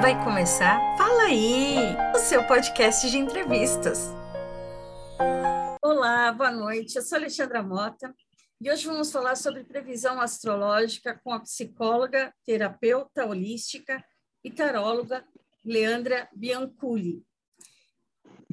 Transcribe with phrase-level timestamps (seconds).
[0.00, 1.76] Vai começar Fala aí,
[2.14, 3.98] o seu podcast de entrevistas.
[5.82, 6.94] Olá, boa noite.
[6.94, 8.14] Eu sou Alexandra Mota
[8.60, 14.00] e hoje vamos falar sobre previsão astrológica com a psicóloga, terapeuta holística
[14.44, 15.26] e taróloga
[15.64, 17.20] Leandra Bianculi.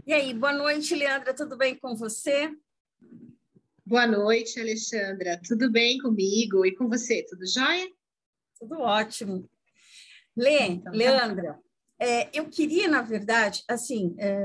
[0.07, 2.51] E aí, boa noite, Leandra, tudo bem com você?
[3.85, 5.39] Boa noite, Alexandra.
[5.47, 7.23] Tudo bem comigo e com você?
[7.29, 7.87] Tudo jóia?
[8.59, 9.47] Tudo ótimo.
[10.35, 11.59] Lê, então, tá Leandra,
[11.99, 14.35] é, eu queria, na verdade, assim, é,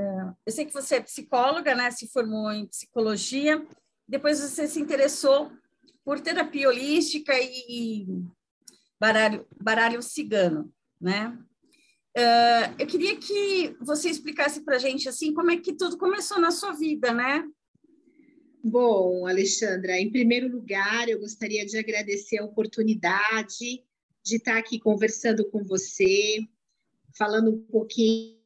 [0.45, 1.91] eu sei que você é psicóloga, né?
[1.91, 3.65] Se formou em psicologia,
[4.07, 5.51] depois você se interessou
[6.03, 8.07] por terapia holística e,
[8.99, 11.37] baralho, baralho cigano, né?
[12.17, 16.39] Uh, eu queria que você explicasse para a gente assim como é que tudo começou
[16.39, 17.47] na sua vida, né?
[18.61, 23.81] Bom, Alexandra, em primeiro lugar, eu gostaria de agradecer a oportunidade
[24.23, 26.39] de estar aqui conversando com você,
[27.17, 28.39] falando um pouquinho,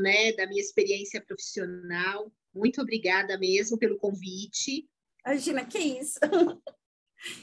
[0.00, 2.32] né, da minha experiência profissional.
[2.54, 4.88] Muito obrigada mesmo pelo convite.
[5.24, 6.18] Imagina, que isso.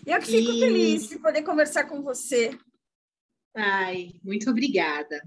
[0.05, 0.59] Eu que fico e...
[0.59, 2.57] feliz de poder conversar com você.
[3.55, 5.21] Ai, muito obrigada.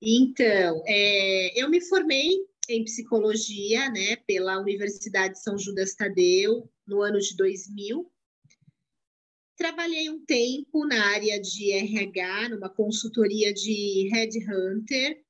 [0.00, 2.30] Então, é, eu me formei
[2.68, 8.10] em psicologia, né, pela Universidade São Judas Tadeu, no ano de 2000.
[9.56, 15.24] Trabalhei um tempo na área de RH, numa consultoria de headhunter,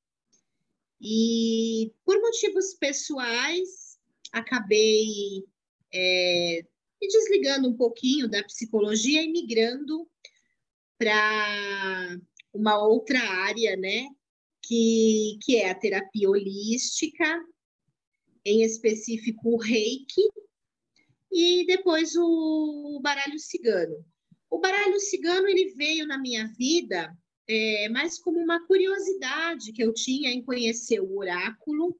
[0.99, 3.99] e por motivos pessoais
[4.31, 5.45] acabei
[5.93, 6.65] é,
[7.01, 10.09] me desligando um pouquinho da psicologia e migrando
[10.97, 12.19] para
[12.53, 14.07] uma outra área, né,
[14.61, 17.45] que, que é a terapia holística,
[18.43, 20.21] em específico o reiki,
[21.31, 24.05] e depois o baralho cigano.
[24.49, 27.15] O baralho cigano ele veio na minha vida
[27.47, 31.97] é, mais como uma curiosidade que eu tinha em conhecer o oráculo.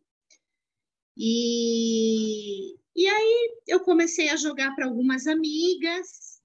[1.18, 6.42] E, e aí eu comecei a jogar para algumas amigas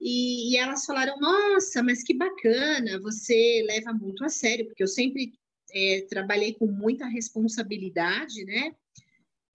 [0.00, 4.88] e, e, elas falaram: Nossa, mas que bacana, você leva muito a sério, porque eu
[4.88, 5.32] sempre
[5.72, 8.74] é, trabalhei com muita responsabilidade, né?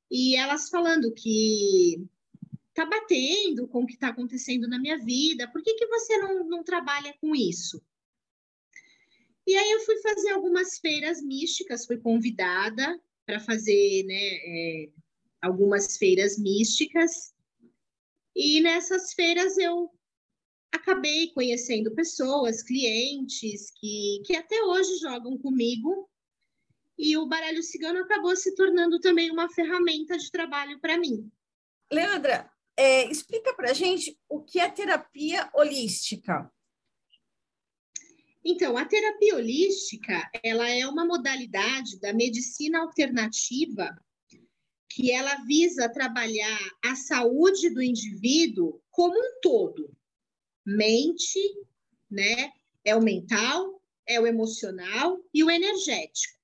[0.09, 2.05] E elas falando que
[2.73, 6.47] tá batendo com o que está acontecendo na minha vida, por que, que você não,
[6.47, 7.81] não trabalha com isso?
[9.45, 14.89] E aí eu fui fazer algumas feiras místicas, fui convidada para fazer né, é,
[15.41, 17.33] algumas feiras místicas,
[18.35, 19.91] e nessas feiras eu
[20.71, 26.09] acabei conhecendo pessoas, clientes que, que até hoje jogam comigo.
[26.97, 31.31] E o baralho cigano acabou se tornando também uma ferramenta de trabalho para mim.
[31.91, 36.51] Leandra, é, explica para a gente o que é terapia holística.
[38.43, 43.95] Então, a terapia holística, ela é uma modalidade da medicina alternativa
[44.89, 49.95] que ela visa trabalhar a saúde do indivíduo como um todo
[50.65, 51.39] mente,
[52.09, 52.51] né?
[52.83, 56.39] É o mental, é o emocional e o energético.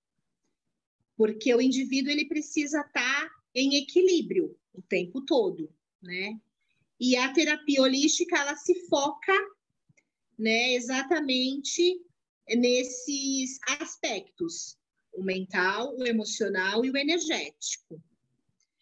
[1.16, 6.40] Porque o indivíduo ele precisa estar em equilíbrio o tempo todo, né?
[7.00, 9.34] E a terapia holística ela se foca,
[10.38, 12.02] né, exatamente
[12.56, 14.78] nesses aspectos,
[15.14, 18.02] o mental, o emocional e o energético.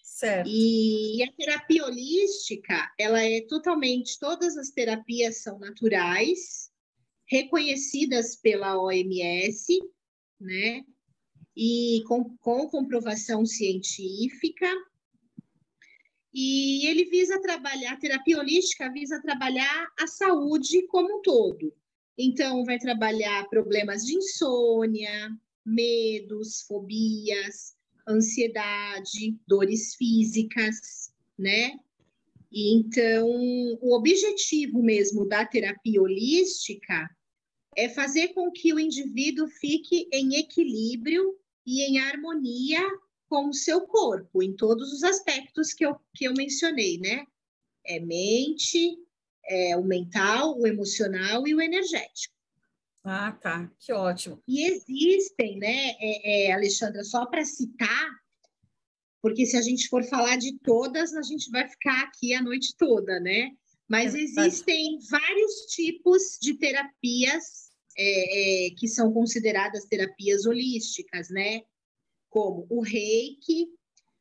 [0.02, 0.50] Certo.
[0.50, 6.72] E a terapia holística, ela é totalmente, todas as terapias são naturais,
[7.26, 9.78] reconhecidas pela OMS,
[10.40, 10.86] né?
[11.56, 14.70] E com, com comprovação científica.
[16.38, 21.74] E ele visa trabalhar, a terapia holística visa trabalhar a saúde como um todo.
[22.18, 25.32] Então, vai trabalhar problemas de insônia,
[25.66, 31.80] medos, fobias, ansiedade, dores físicas, né?
[32.52, 33.30] E então,
[33.82, 37.10] o objetivo mesmo da terapia holística
[37.78, 42.86] é fazer com que o indivíduo fique em equilíbrio e em harmonia
[43.28, 47.26] com o seu corpo, em todos os aspectos que eu, que eu mencionei, né?
[47.86, 48.98] É mente,
[49.48, 52.34] é o mental, o emocional e o energético.
[53.04, 54.42] Ah, tá, que ótimo.
[54.48, 58.10] E existem, né, é, é, Alexandra, só para citar,
[59.22, 62.76] porque se a gente for falar de todas, a gente vai ficar aqui a noite
[62.78, 63.52] toda, né?
[63.88, 67.66] Mas é existem vários tipos de terapias
[67.98, 71.62] é, é, que são consideradas terapias holísticas, né?
[72.36, 73.70] Como o reiki,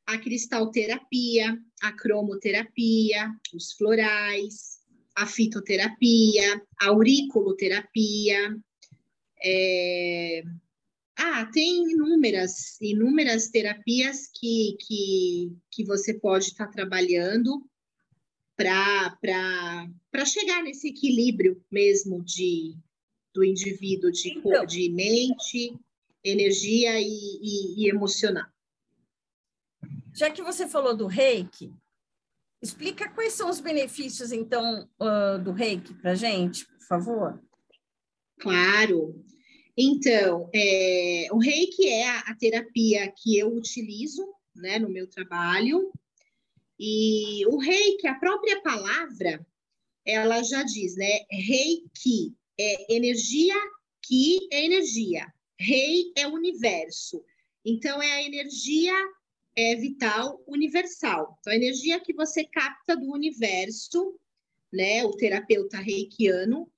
[0.07, 4.79] a cristalterapia, a cromoterapia, os florais,
[5.17, 8.57] a fitoterapia, a auriculoterapia,
[9.43, 10.45] é,
[11.17, 17.69] Ah, tem inúmeras, inúmeras terapias que, que, que você pode estar tá trabalhando
[18.57, 22.77] para chegar nesse equilíbrio mesmo de,
[23.35, 25.77] do indivíduo, de, então, de mente,
[26.25, 28.47] energia e, e, e emocional.
[30.15, 31.73] Já que você falou do reiki,
[32.62, 37.43] explica quais são os benefícios, então, uh, do reiki para gente, por favor.
[38.41, 39.25] Claro.
[39.76, 44.25] Então, é, o reiki é a, a, terapia que eu utilizo
[44.55, 45.93] né, no meu trabalho.
[46.79, 49.44] E o reiki, a própria palavra,
[50.06, 51.25] ela já diz, né?
[51.31, 53.55] Reiki é energia,
[54.03, 55.27] ki é energia.
[55.59, 57.25] Rei é universo.
[57.65, 58.95] Então, é a energia
[59.56, 61.37] é, vital universal.
[61.41, 64.19] Então, a energia que você capta do universo,
[64.73, 65.05] né?
[65.05, 66.71] O terapeuta reikiano,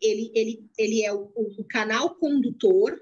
[0.00, 3.00] ele, ele, ele é o, o canal condutor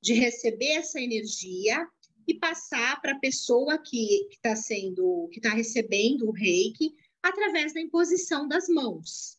[0.00, 1.86] de receber essa energia
[2.26, 7.80] e passar para a pessoa que está sendo, que está recebendo o reiki através da
[7.80, 9.38] imposição das mãos,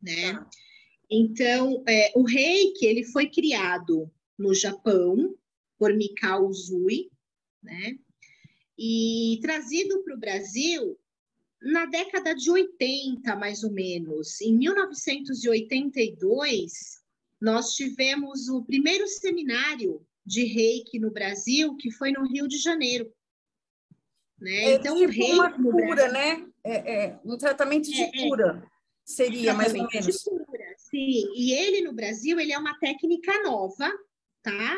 [0.00, 0.34] né?
[0.34, 0.50] Tá.
[1.10, 5.34] Então, é, o reiki ele foi criado no Japão
[5.78, 7.10] por Mikao Uzui,
[7.62, 7.96] né?
[8.78, 10.98] E trazido para o Brasil
[11.60, 14.40] na década de 80, mais ou menos.
[14.40, 17.02] Em 1982,
[17.40, 23.12] nós tivemos o primeiro seminário de reiki no Brasil, que foi no Rio de Janeiro.
[24.38, 24.64] Né?
[24.64, 26.46] É, então, tipo reiki uma cura, né?
[26.62, 28.28] É, é, um tratamento de é, é.
[28.28, 28.62] cura
[29.04, 30.24] seria mais ou menos.
[30.90, 31.32] Sim.
[31.34, 33.90] E ele no Brasil, ele é uma técnica nova,
[34.42, 34.76] tá?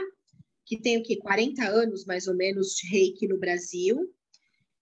[0.64, 1.16] Que tem o quê?
[1.16, 4.12] 40 anos mais ou menos de reiki no Brasil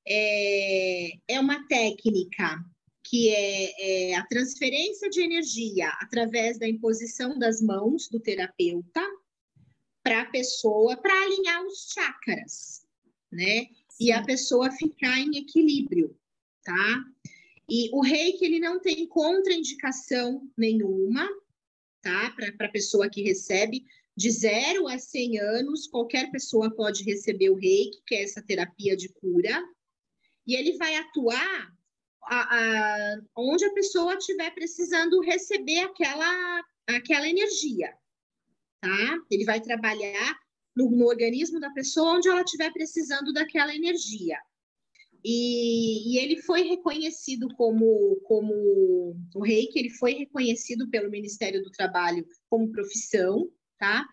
[0.09, 2.65] é, é uma técnica
[3.05, 9.03] que é, é, a transferência de energia através da imposição das mãos do terapeuta
[10.03, 12.87] para a pessoa, para alinhar os chakras,
[13.31, 13.67] né?
[13.89, 14.07] Sim.
[14.07, 16.17] E a pessoa ficar em equilíbrio,
[16.63, 17.05] tá?
[17.69, 21.29] E o reiki, ele não tem contraindicação nenhuma,
[22.01, 22.31] tá?
[22.31, 23.85] Para a pessoa que recebe,
[24.17, 28.97] de 0 a 100 anos, qualquer pessoa pode receber o reiki, que é essa terapia
[28.97, 29.63] de cura,
[30.47, 31.73] e ele vai atuar
[32.25, 37.95] a, a, onde a pessoa estiver precisando receber aquela, aquela energia,
[38.81, 39.19] tá?
[39.31, 40.39] Ele vai trabalhar
[40.75, 44.39] no, no organismo da pessoa onde ela estiver precisando daquela energia.
[45.25, 51.71] E, e, ele foi reconhecido como, como o reiki, ele foi reconhecido pelo Ministério do
[51.71, 54.07] Trabalho como profissão, tá?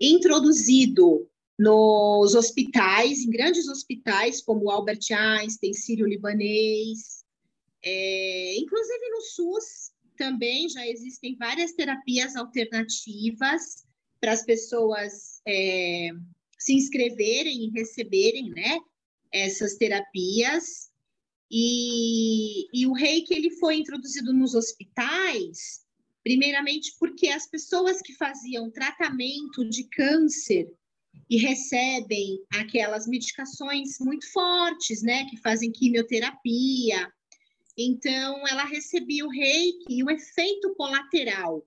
[0.00, 1.28] Introduzido
[1.58, 7.22] nos hospitais, em grandes hospitais como Albert Einstein, Sírio-Libanês,
[7.84, 13.86] é, inclusive no SUS também já existem várias terapias alternativas
[14.20, 16.10] para as pessoas é,
[16.58, 18.78] se inscreverem e receberem, né,
[19.32, 20.90] essas terapias.
[21.50, 25.84] E, e o reiki ele foi introduzido nos hospitais,
[26.22, 30.72] primeiramente porque as pessoas que faziam tratamento de câncer
[31.28, 37.12] e recebem aquelas medicações muito fortes, né, que fazem quimioterapia.
[37.76, 41.66] Então, ela recebia o reiki e o efeito colateral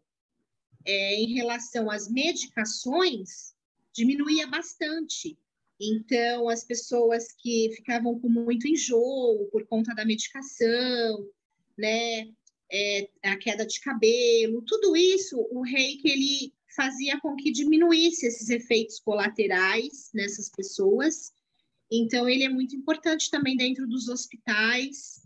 [0.86, 3.54] é, em relação às medicações
[3.94, 5.38] diminuía bastante.
[5.80, 11.28] Então, as pessoas que ficavam com muito enjoo por conta da medicação,
[11.78, 12.30] né,
[12.72, 18.50] é, a queda de cabelo, tudo isso, o reiki ele fazia com que diminuísse esses
[18.50, 21.32] efeitos colaterais nessas pessoas.
[21.92, 25.22] Então, ele é muito importante também dentro dos hospitais,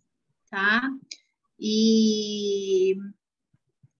[0.50, 0.90] tá?
[1.60, 2.96] E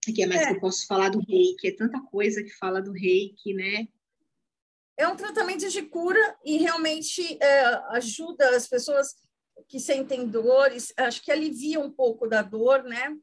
[0.08, 0.46] o que é mais é.
[0.48, 1.68] que eu posso falar do reiki?
[1.68, 3.88] É tanta coisa que fala do reiki, né?
[4.98, 9.14] É um tratamento de cura e realmente é, ajuda as pessoas
[9.68, 13.16] que sentem dores, acho que alivia um pouco da dor, né?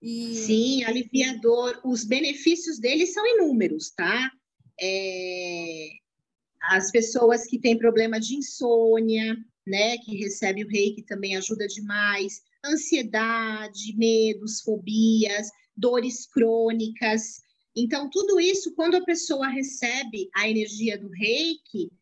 [0.00, 0.34] E...
[0.36, 1.80] Sim, aliviador.
[1.84, 4.30] Os benefícios dele são inúmeros, tá?
[4.80, 5.88] É...
[6.62, 12.40] As pessoas que têm problema de insônia, né, que recebe o reiki também ajuda demais.
[12.64, 17.40] Ansiedade, medos, fobias, dores crônicas.
[17.76, 21.92] Então, tudo isso, quando a pessoa recebe a energia do reiki,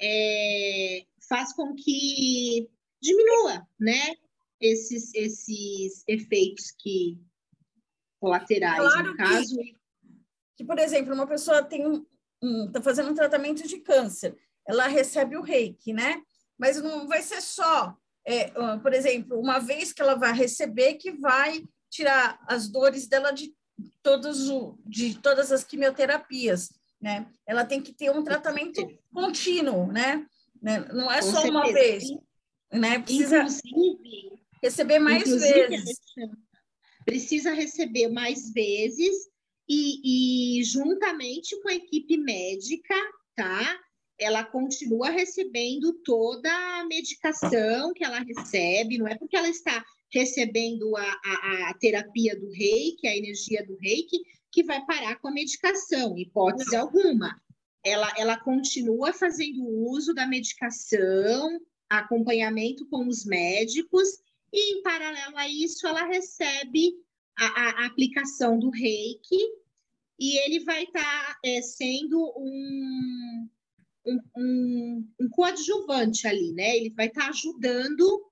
[0.00, 1.04] é...
[1.28, 2.68] faz com que
[3.00, 4.16] diminua, né,
[4.60, 7.18] esses, esses efeitos que
[8.20, 9.56] colaterais, claro no caso.
[9.56, 9.76] Que,
[10.56, 15.36] que, por exemplo, uma pessoa tem um, está fazendo um tratamento de câncer, ela recebe
[15.36, 16.22] o reiki, né?
[16.58, 21.12] Mas não vai ser só, é, por exemplo, uma vez que ela vai receber, que
[21.12, 23.54] vai tirar as dores dela de,
[24.02, 26.72] todos o, de todas as quimioterapias.
[27.00, 27.26] né?
[27.46, 30.26] Ela tem que ter um tratamento contínuo, né?
[30.60, 30.80] né?
[30.92, 32.04] Não é Com só uma vez,
[32.72, 32.98] né?
[32.98, 36.00] Precisa Inclusive, receber mais vezes.
[37.04, 39.28] Precisa receber mais vezes
[39.68, 42.94] e, e juntamente com a equipe médica,
[43.34, 43.80] tá?
[44.18, 50.96] Ela continua recebendo toda a medicação que ela recebe, não é porque ela está recebendo
[50.96, 54.18] a, a, a terapia do reiki, a energia do reiki,
[54.50, 57.40] que vai parar com a medicação, hipótese alguma.
[57.84, 64.08] Ela, ela continua fazendo uso da medicação, acompanhamento com os médicos,
[64.52, 66.94] e em paralelo a isso, ela recebe
[67.38, 69.38] a, a- aplicação do reiki,
[70.18, 73.48] e ele vai estar sendo um,
[74.06, 76.76] um, um, um coadjuvante ali, né?
[76.76, 78.24] Ele vai estar ajudando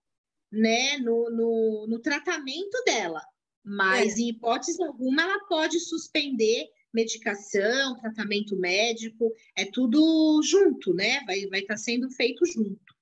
[0.51, 3.23] né, no, no, no tratamento dela.
[3.65, 11.21] Mas, em hipótese alguma, ela pode suspender medicação, tratamento médico, é tudo junto, né?
[11.27, 12.95] Vai vai estar sendo feito junto.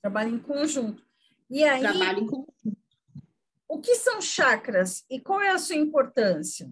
[0.00, 1.04] Trabalho em conjunto.
[1.50, 2.78] E aí, Trabalho em conjunto.
[3.68, 6.68] o que são chakras e qual é a sua importância?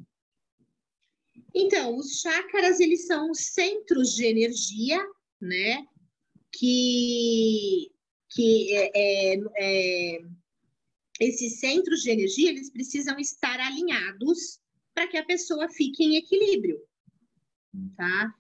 [1.55, 5.03] Então, os chakras, eles são os centros de energia,
[5.41, 5.87] né?
[6.53, 7.93] Que,
[8.37, 10.19] que é, é, é,
[11.19, 14.61] esses centros de energia, eles precisam estar alinhados
[14.95, 16.79] para que a pessoa fique em equilíbrio,
[17.97, 18.31] tá?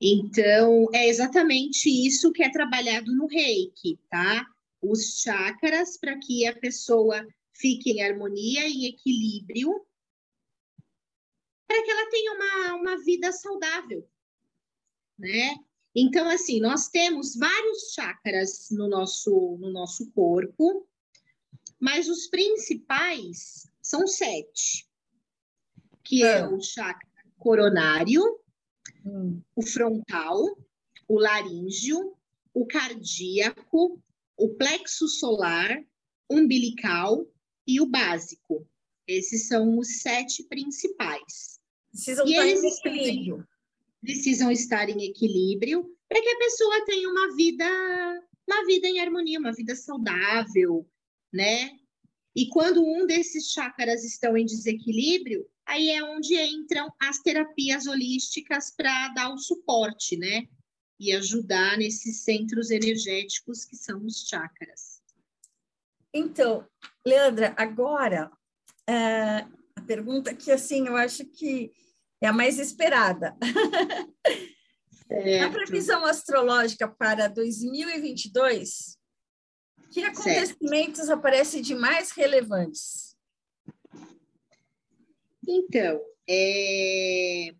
[0.00, 4.44] Então, é exatamente isso que é trabalhado no reiki, tá?
[4.82, 9.70] Os chakras, para que a pessoa fique em harmonia, em equilíbrio,
[11.66, 14.06] para que ela tenha uma, uma vida saudável,
[15.16, 15.54] né?
[15.94, 20.86] Então, assim, nós temos vários chakras no nosso, no nosso corpo,
[21.78, 24.88] mas os principais são sete,
[26.02, 26.48] que é Ah.
[26.48, 27.08] o chakra
[27.38, 28.22] coronário,
[29.06, 30.56] Hum, o frontal,
[31.06, 32.16] o laríngeo,
[32.54, 34.02] o cardíaco,
[34.36, 35.84] o plexo solar,
[36.30, 37.26] umbilical
[37.66, 38.66] e o básico.
[39.06, 41.60] Esses são os sete principais.
[41.90, 43.46] Precisam E estar em equilíbrio.
[44.04, 47.64] Precisam estar em equilíbrio para que a pessoa tenha uma vida,
[48.46, 50.86] uma vida em harmonia, uma vida saudável,
[51.32, 51.70] né?
[52.36, 58.72] E quando um desses chakras estão em desequilíbrio, aí é onde entram as terapias holísticas
[58.76, 60.46] para dar o suporte, né?
[61.00, 65.02] E ajudar nesses centros energéticos que são os chakras.
[66.12, 66.66] Então,
[67.04, 68.30] Leandra, agora
[68.86, 71.72] é, a pergunta que assim eu acho que
[72.20, 73.36] é a mais esperada.
[75.44, 78.98] A previsão astrológica para 2022,
[79.92, 83.14] que acontecimentos aparecem de mais relevantes?
[85.46, 87.54] Então, é,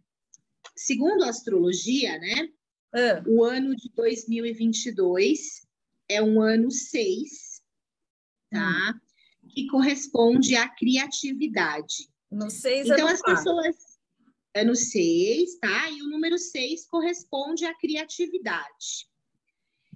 [0.74, 2.48] segundo a astrologia, né?
[2.92, 5.66] Ah, O ano de 2022
[6.08, 7.62] é um ano 6,
[8.50, 8.94] tá?
[9.50, 12.08] Que corresponde à criatividade.
[12.30, 13.36] no seis Então, ano as par.
[13.36, 13.93] pessoas.
[14.54, 15.90] Ano 6, tá?
[15.90, 19.08] E o número 6 corresponde à criatividade.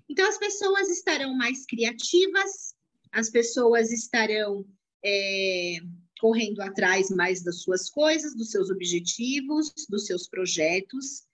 [0.08, 2.74] Então, as pessoas estarão mais criativas,
[3.12, 4.66] as pessoas estarão
[5.04, 5.76] é,
[6.18, 11.26] correndo atrás mais das suas coisas, dos seus objetivos, dos seus projetos.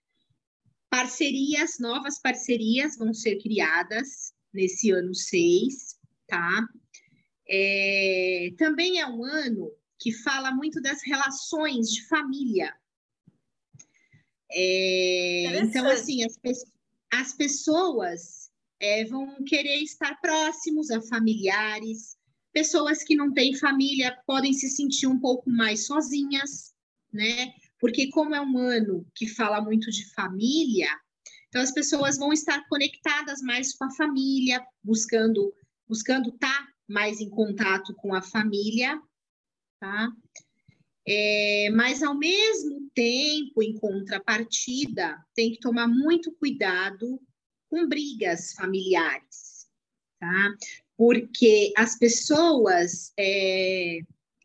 [0.91, 6.69] Parcerias, novas parcerias vão ser criadas nesse ano 6, tá?
[7.49, 12.75] É, também é um ano que fala muito das relações de família.
[14.57, 16.53] É, então, assim, as, pe-
[17.13, 22.17] as pessoas é, vão querer estar próximos a familiares.
[22.53, 26.73] Pessoas que não têm família podem se sentir um pouco mais sozinhas,
[27.13, 27.53] né?
[27.81, 30.89] Porque como é um ano que fala muito de família,
[31.49, 35.53] então as pessoas vão estar conectadas mais com a família, buscando
[35.87, 38.99] buscando estar mais em contato com a família,
[39.79, 40.09] tá?
[41.07, 47.21] É, mas ao mesmo tempo, em contrapartida, tem que tomar muito cuidado
[47.69, 49.69] com brigas familiares,
[50.19, 50.55] tá?
[50.97, 53.99] Porque as pessoas é,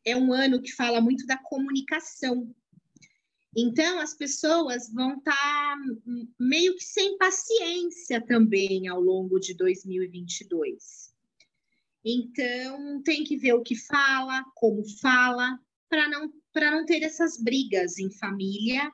[0.04, 2.54] é um ano que fala muito da comunicação.
[3.56, 5.78] Então, as pessoas vão estar
[6.40, 11.14] meio que sem paciência também ao longo de 2022.
[12.04, 17.38] Então, tem que ver o que fala, como fala, para não, para não ter essas
[17.38, 18.92] brigas em família,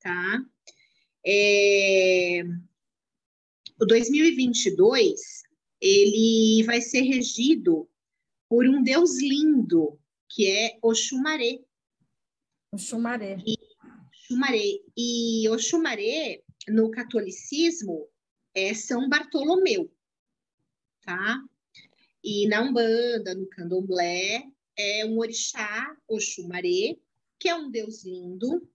[0.00, 0.44] tá?
[1.24, 2.42] É,
[3.80, 5.42] O 2022,
[5.80, 7.88] ele vai ser regido
[8.48, 11.60] por um deus lindo, que é Oxumaré.
[12.72, 13.36] O chumaré.
[14.08, 14.80] Oxumaré.
[14.96, 18.08] E Oxumaré, no catolicismo,
[18.54, 19.90] é São Bartolomeu,
[21.02, 21.42] tá?
[22.22, 24.44] E na Umbanda, no Candomblé,
[24.76, 26.96] é um orixá, Oxumaré,
[27.38, 28.68] que é um deus lindo.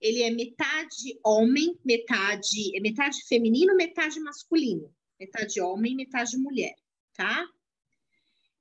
[0.00, 4.94] Ele é metade homem, metade, é metade feminino, metade masculino.
[5.18, 6.74] Metade homem, metade mulher,
[7.12, 7.46] tá?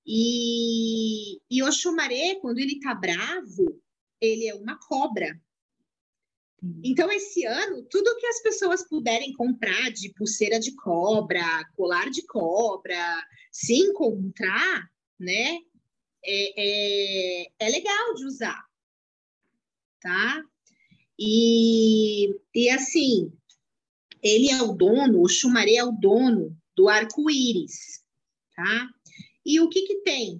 [0.05, 3.81] E, e Oxumaré, quando ele tá bravo,
[4.19, 5.39] ele é uma cobra.
[6.84, 12.25] Então, esse ano, tudo que as pessoas puderem comprar de pulseira de cobra, colar de
[12.25, 15.60] cobra, se encontrar, né,
[16.23, 18.65] é, é, é legal de usar,
[20.01, 20.43] tá?
[21.17, 23.31] E, e assim,
[24.21, 28.03] ele é o dono, o Xumaré é o dono do arco-íris,
[28.55, 28.89] tá?
[29.45, 30.39] E o que que tem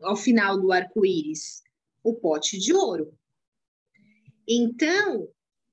[0.00, 1.62] ao final do arco-íris?
[2.02, 3.12] O pote de ouro.
[4.48, 5.28] Então,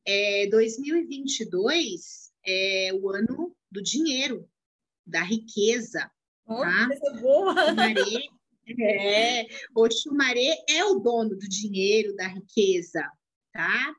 [0.05, 4.49] é, 2022 é o ano do dinheiro,
[5.05, 6.11] da riqueza.
[6.45, 6.89] Oh, tá?
[7.21, 7.65] boa!
[7.65, 8.29] Xumaré,
[8.79, 13.09] é, o Xumaré é o dono do dinheiro, da riqueza,
[13.51, 13.95] tá?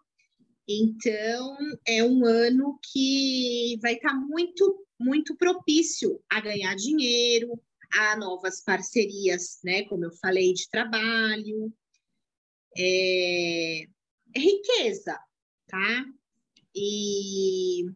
[0.69, 1.57] Então,
[1.87, 7.59] é um ano que vai estar tá muito, muito propício a ganhar dinheiro,
[7.91, 9.85] a novas parcerias, né?
[9.85, 11.73] Como eu falei, de trabalho.
[12.77, 13.83] É,
[14.35, 15.19] é riqueza,
[15.67, 16.05] tá?
[16.75, 17.87] E,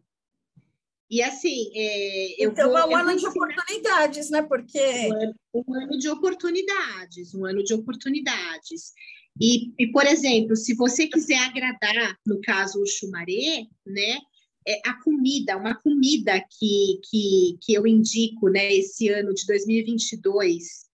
[1.13, 4.41] e assim, é, eu então vou, é um ano de oportunidades, né?
[4.41, 8.93] Porque um ano, um ano, de oportunidades, um ano de oportunidades.
[9.39, 14.17] E, e, por exemplo, se você quiser agradar, no caso o chumaré, né?
[14.65, 18.73] É a comida, uma comida que, que, que eu indico, né?
[18.73, 20.89] Esse ano de 2022,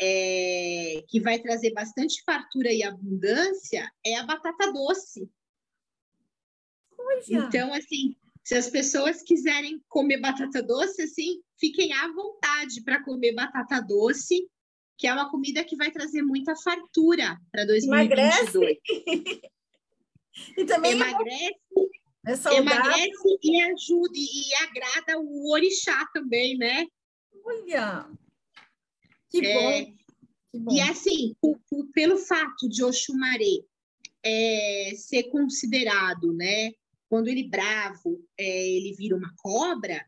[0.00, 5.28] é, que vai trazer bastante fartura e abundância, é a batata doce.
[7.28, 8.16] Então, assim,
[8.48, 14.48] se as pessoas quiserem comer batata doce, assim, fiquem à vontade para comer batata doce,
[14.96, 18.64] que é uma comida que vai trazer muita fartura para 2022.
[18.64, 19.50] Emagrece.
[20.56, 21.58] e também é emagrece,
[22.24, 26.86] é emagrece e ajuda e agrada o orixá também, né?
[27.44, 28.08] Olha,
[29.28, 29.94] que é, bom.
[30.52, 30.72] Que bom.
[30.72, 33.58] E assim, por, por, pelo fato de Oxumaré
[34.24, 36.70] é, ser considerado, né,
[37.08, 40.04] quando ele bravo, é, ele vira uma cobra,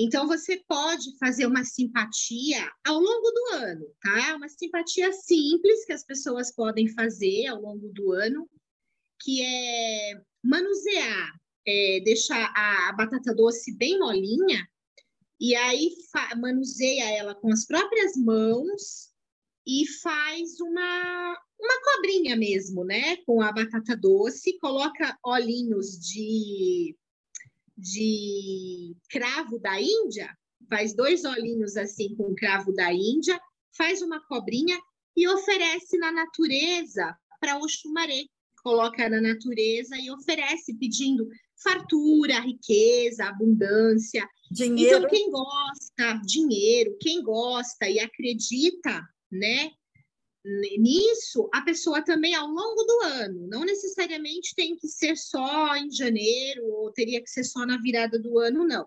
[0.00, 4.36] então você pode fazer uma simpatia ao longo do ano, tá?
[4.36, 8.48] Uma simpatia simples que as pessoas podem fazer ao longo do ano,
[9.20, 11.32] que é manusear,
[11.66, 14.68] é, deixar a, a, batata doce bem molinha,
[15.40, 15.90] e aí
[16.36, 19.10] manuseia ela com as próprias mãos
[19.66, 23.16] e faz uma, uma cobrinha mesmo, né?
[23.18, 26.96] Com a batata doce, coloca olhinhos de,
[27.76, 30.36] de cravo da Índia,
[30.68, 33.40] faz dois olhinhos assim com cravo da Índia,
[33.76, 34.78] faz uma cobrinha
[35.16, 38.24] e oferece na natureza para o chumaré.
[38.62, 41.28] Coloca na natureza e oferece pedindo
[41.62, 44.28] fartura, riqueza, abundância.
[44.50, 44.98] Dinheiro.
[44.98, 49.70] Então, quem gosta, dinheiro, quem gosta e acredita, né,
[50.78, 55.90] nisso, a pessoa também, ao longo do ano, não necessariamente tem que ser só em
[55.90, 58.86] janeiro, ou teria que ser só na virada do ano, não.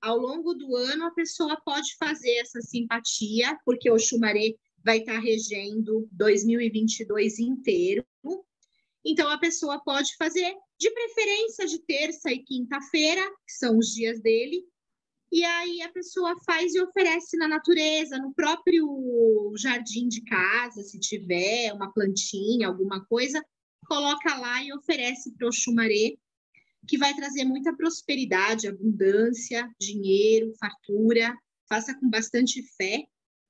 [0.00, 5.18] Ao longo do ano, a pessoa pode fazer essa simpatia, porque o Xumaré vai estar
[5.18, 8.04] regendo 2022 inteiro.
[9.04, 14.20] Então, a pessoa pode fazer, de preferência, de terça e quinta-feira, que são os dias
[14.20, 14.64] dele,
[15.32, 20.98] e aí a pessoa faz e oferece na natureza, no próprio jardim de casa, se
[20.98, 23.40] tiver uma plantinha, alguma coisa,
[23.86, 26.14] coloca lá e oferece para o chumaré,
[26.86, 31.36] que vai trazer muita prosperidade, abundância, dinheiro, fartura.
[31.68, 33.04] Faça com bastante fé,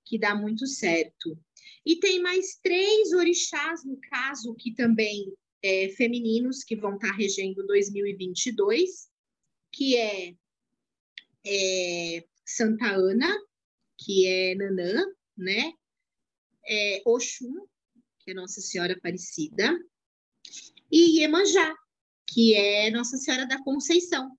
[0.04, 1.38] que dá muito certo.
[1.86, 7.66] E tem mais três orixás, no caso, que também é, femininos, que vão estar regendo
[7.66, 9.08] 2022,
[9.72, 10.34] que é
[11.46, 13.28] é, Santa Ana,
[13.98, 15.04] que é Nanã,
[15.36, 15.72] né?
[16.66, 17.66] É, Oxum,
[18.20, 19.78] que é Nossa Senhora Aparecida,
[20.90, 21.74] e Iemanjá,
[22.26, 24.36] que é Nossa Senhora da Conceição.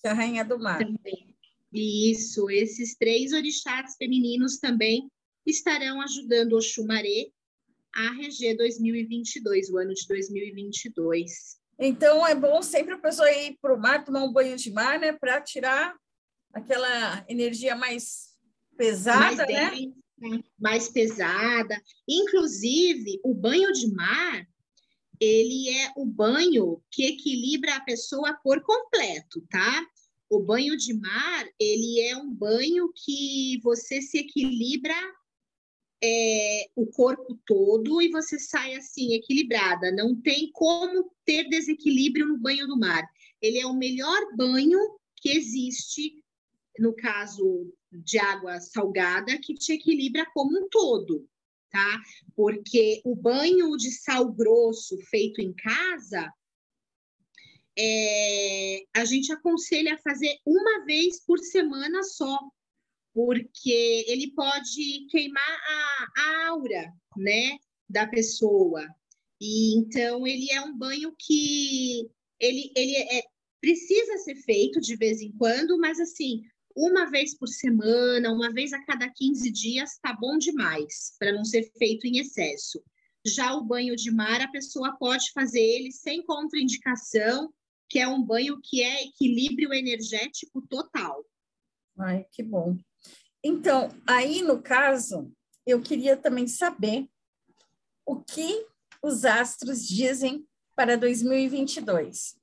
[0.00, 0.78] Que é a Rainha do Mar.
[0.78, 1.34] Também.
[1.72, 5.10] Isso, esses três orixás femininos também
[5.46, 7.30] estarão ajudando o Xumaré
[7.94, 11.58] a reger 2022, o ano de 2022.
[11.78, 14.98] Então, é bom sempre a pessoa ir para o mar, tomar um banho de mar,
[14.98, 15.94] né, para tirar
[16.52, 18.36] aquela energia mais
[18.76, 19.70] pesada, mais né?
[20.18, 21.82] Densa, mais pesada.
[22.08, 24.46] Inclusive, o banho de mar,
[25.20, 29.86] ele é o banho que equilibra a pessoa por completo, tá?
[30.28, 34.94] O banho de mar, ele é um banho que você se equilibra
[36.02, 39.92] é, o corpo todo e você sai assim, equilibrada.
[39.92, 43.06] Não tem como ter desequilíbrio no banho do mar.
[43.40, 44.78] Ele é o melhor banho
[45.16, 46.21] que existe,
[46.78, 51.28] no caso de água salgada, que te equilibra como um todo
[51.72, 52.02] tá?
[52.36, 56.32] Porque o banho de sal grosso feito em casa,
[57.76, 62.38] é, a gente aconselha a fazer uma vez por semana só,
[63.14, 67.56] porque ele pode queimar a, a aura, né,
[67.88, 68.86] da pessoa.
[69.40, 72.08] E então ele é um banho que
[72.38, 73.22] ele, ele é,
[73.60, 76.42] precisa ser feito de vez em quando, mas assim,
[76.76, 81.44] uma vez por semana, uma vez a cada 15 dias, tá bom demais, para não
[81.44, 82.82] ser feito em excesso.
[83.24, 87.52] Já o banho de mar, a pessoa pode fazer ele sem contraindicação,
[87.88, 91.24] que é um banho que é equilíbrio energético total.
[91.98, 92.76] Ai, que bom.
[93.44, 95.32] Então, aí no caso,
[95.66, 97.08] eu queria também saber
[98.04, 98.66] o que
[99.02, 102.36] os astros dizem para 2022.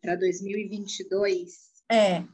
[0.00, 2.24] Para 2022, é.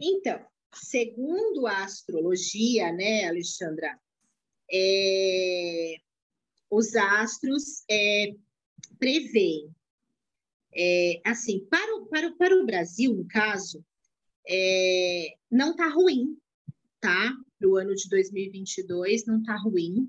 [0.00, 0.44] Então,
[0.74, 3.98] segundo a astrologia, né, Alexandra,
[4.70, 5.96] é,
[6.70, 8.34] os astros é,
[8.98, 9.70] preveem,
[10.74, 13.84] é, assim, para o, para, o, para o Brasil, no caso,
[14.48, 16.36] é, não está ruim,
[17.00, 17.32] tá?
[17.58, 20.08] Para o ano de 2022, não está ruim,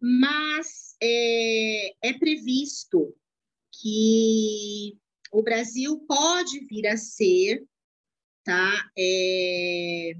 [0.00, 3.14] mas é, é previsto
[3.72, 4.98] que
[5.30, 7.64] o Brasil pode vir a ser
[8.44, 10.12] tá, é,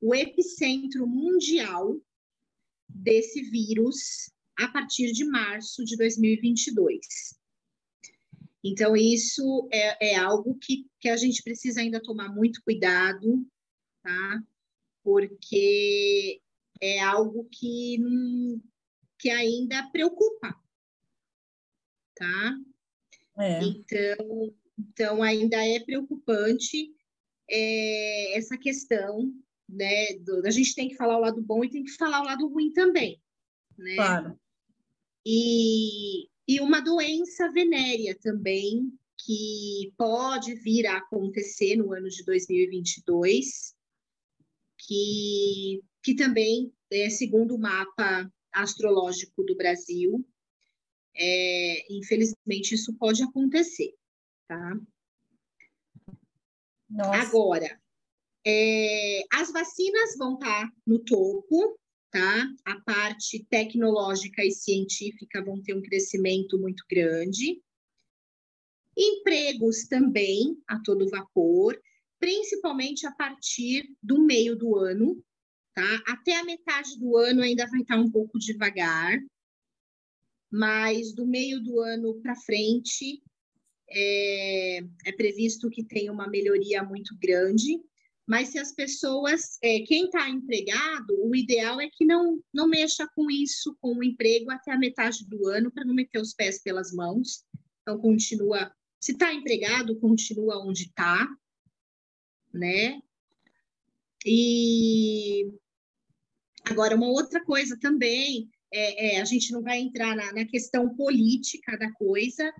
[0.00, 2.00] o epicentro mundial
[2.88, 7.36] desse vírus a partir de março de 2022.
[8.64, 13.46] Então, isso é, é algo que, que a gente precisa ainda tomar muito cuidado,
[14.02, 14.42] tá?
[15.04, 16.40] Porque
[16.80, 17.98] é algo que,
[19.18, 20.60] que ainda preocupa,
[22.16, 22.58] tá?
[23.38, 23.62] É.
[23.62, 26.90] Então, então, ainda é preocupante
[27.50, 29.32] é, essa questão,
[29.68, 30.14] né?
[30.20, 32.48] Do, a gente tem que falar o lado bom e tem que falar o lado
[32.48, 33.20] ruim também,
[33.78, 33.96] né?
[33.96, 34.38] Claro.
[35.24, 43.74] E, e uma doença venérea também, que pode vir a acontecer no ano de 2022,
[44.78, 50.24] que, que também, é, segundo o mapa astrológico do Brasil,
[51.18, 53.94] é, infelizmente isso pode acontecer,
[54.48, 54.78] tá?
[56.88, 57.22] Nossa.
[57.22, 57.80] Agora,
[58.46, 61.78] é, as vacinas vão estar tá no topo,
[62.10, 62.48] tá?
[62.64, 67.60] A parte tecnológica e científica vão ter um crescimento muito grande.
[68.96, 71.78] Empregos também a todo vapor,
[72.18, 75.22] principalmente a partir do meio do ano,
[75.74, 76.02] tá?
[76.06, 79.18] Até a metade do ano ainda vai estar tá um pouco devagar,
[80.56, 83.22] mas do meio do ano para frente
[83.90, 87.78] é, é, previsto que tenha uma melhoria muito grande.
[88.26, 93.06] Mas se as pessoas, é, quem está empregado, o ideal é que não, não mexa
[93.14, 96.60] com isso, com o emprego até a metade do ano, para não meter os pés
[96.60, 97.44] pelas mãos.
[97.82, 98.72] Então, continua.
[98.98, 101.28] Se está empregado, continua onde está,
[102.52, 102.98] né?
[104.24, 105.52] E
[106.64, 110.94] agora, uma outra coisa também é, é, a gente não vai entrar na, na, questão
[110.94, 112.52] política da coisa,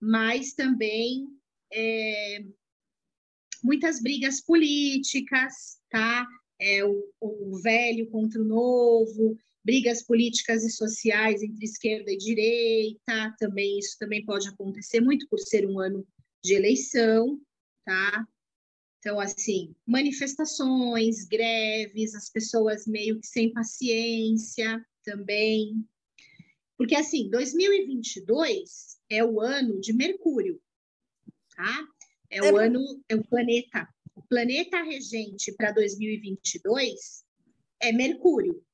[0.00, 1.26] mas também
[1.72, 2.44] é,
[3.62, 6.26] muitas brigas políticas, tá?
[6.60, 13.34] É, o, o, velho contra o novo, brigas políticas e sociais entre esquerda e direita,
[13.38, 16.06] também isso também pode acontecer muito por ser um ano
[16.44, 17.40] de eleição,
[17.84, 18.26] tá?
[18.98, 25.86] Então, assim, manifestações, greves, as pessoas meio que sem paciência, também.
[26.76, 30.60] Porque, assim, 2022 é o ano de Mercúrio,
[31.54, 31.86] tá?
[32.30, 32.66] É o é...
[32.66, 33.88] ano, é o planeta.
[34.14, 37.24] O planeta regente para 2022
[37.80, 38.64] é Mercúrio,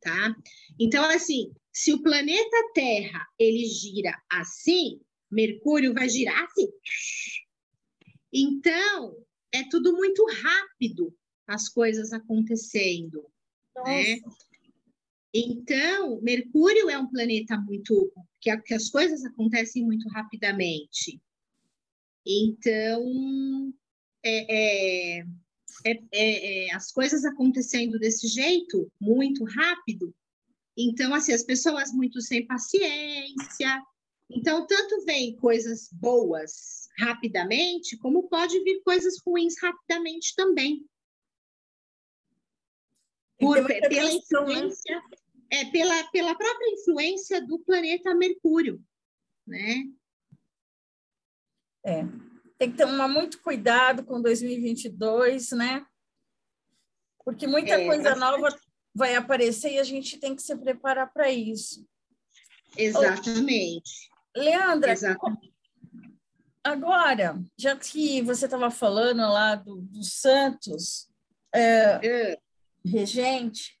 [0.00, 0.34] tá?
[0.78, 6.68] Então, assim, se o planeta Terra ele gira assim, Mercúrio vai girar assim.
[8.32, 11.14] Então, é tudo muito rápido
[11.46, 13.28] as coisas acontecendo,
[13.84, 14.16] né?
[14.16, 14.28] Nossa.
[14.28, 14.49] né?
[15.32, 21.20] Então, Mercúrio é um planeta muito que, que as coisas acontecem muito rapidamente.
[22.26, 23.72] Então,
[24.24, 25.24] é, é,
[25.84, 30.14] é, é, as coisas acontecendo desse jeito, muito rápido,
[30.76, 33.82] Então, assim, as pessoas muito sem paciência.
[34.30, 40.84] Então, tanto vem coisas boas rapidamente, como pode vir coisas ruins rapidamente também.
[43.40, 44.12] Por, pela né?
[44.12, 45.02] influência, né?
[45.50, 48.80] é, pela, pela própria influência do planeta Mercúrio,
[49.46, 49.84] né?
[51.84, 52.04] É,
[52.58, 55.84] tem que tomar muito cuidado com 2022, né?
[57.24, 58.20] Porque muita é, coisa bastante.
[58.20, 58.60] nova
[58.94, 61.86] vai aparecer e a gente tem que se preparar para isso.
[62.76, 64.10] Exatamente.
[64.36, 65.52] Leandra, Exatamente.
[66.62, 71.08] agora, já que você estava falando lá do, do Santos
[71.52, 72.38] é, é.
[72.84, 73.78] Regente,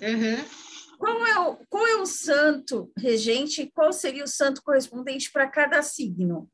[0.00, 0.98] uhum.
[0.98, 5.48] qual, é o, qual é o santo regente e qual seria o santo correspondente para
[5.48, 6.50] cada signo?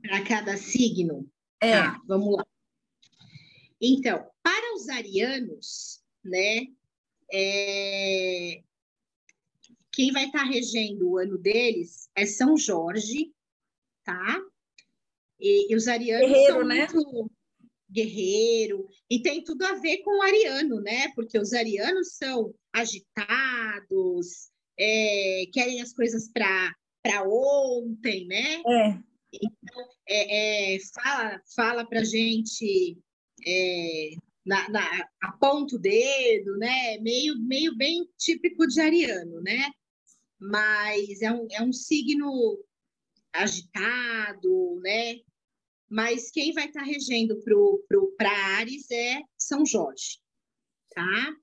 [0.00, 1.30] Para cada signo?
[1.60, 1.72] É.
[1.72, 2.46] Tá, vamos lá.
[3.80, 6.66] Então, para os arianos, né,
[7.32, 8.62] é...
[9.92, 13.32] Quem vai estar tá regendo o ano deles é São Jorge,
[14.02, 14.40] tá?
[15.38, 16.78] E, e os arianos guerreiro, são né?
[16.78, 17.30] muito
[17.94, 21.12] guerreiro, e tem tudo a ver com o ariano, né?
[21.14, 28.62] Porque os arianos são agitados, é, querem as coisas para ontem, né?
[28.66, 28.98] É.
[29.32, 32.98] Então, é, é, fala, fala para gente
[33.46, 34.10] é,
[34.44, 36.98] na, na, aponta o dedo, né?
[36.98, 39.70] Meio, meio bem típico de ariano, né?
[40.38, 42.58] Mas é um, é um signo
[43.32, 45.20] agitado, né?
[45.94, 47.40] Mas quem vai estar tá regendo
[48.16, 50.18] para Ares é São Jorge,
[50.92, 51.36] tá?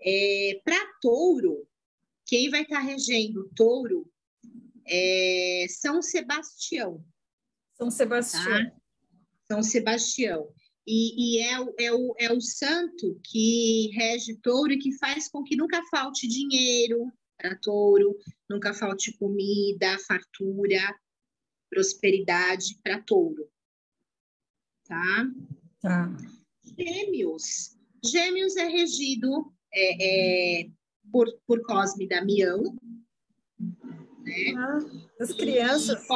[0.00, 1.68] É, para Touro,
[2.24, 4.10] quem vai estar tá regendo Touro
[4.86, 7.04] é São Sebastião.
[7.74, 8.44] São Sebastião.
[8.44, 8.76] Tá?
[9.46, 10.48] São Sebastião.
[10.86, 15.44] E, e é, é, o, é o santo que rege touro e que faz com
[15.44, 18.16] que nunca falte dinheiro para touro,
[18.48, 20.98] nunca falte comida, fartura,
[21.74, 23.50] prosperidade para touro.
[24.86, 25.26] Tá?
[25.80, 26.16] Tá.
[26.78, 27.76] Gêmeos.
[28.04, 30.70] Gêmeos é regido é, é,
[31.10, 32.78] por, por Cosme Damião.
[33.58, 34.54] Né?
[34.56, 34.78] Ah,
[35.20, 36.06] as crianças.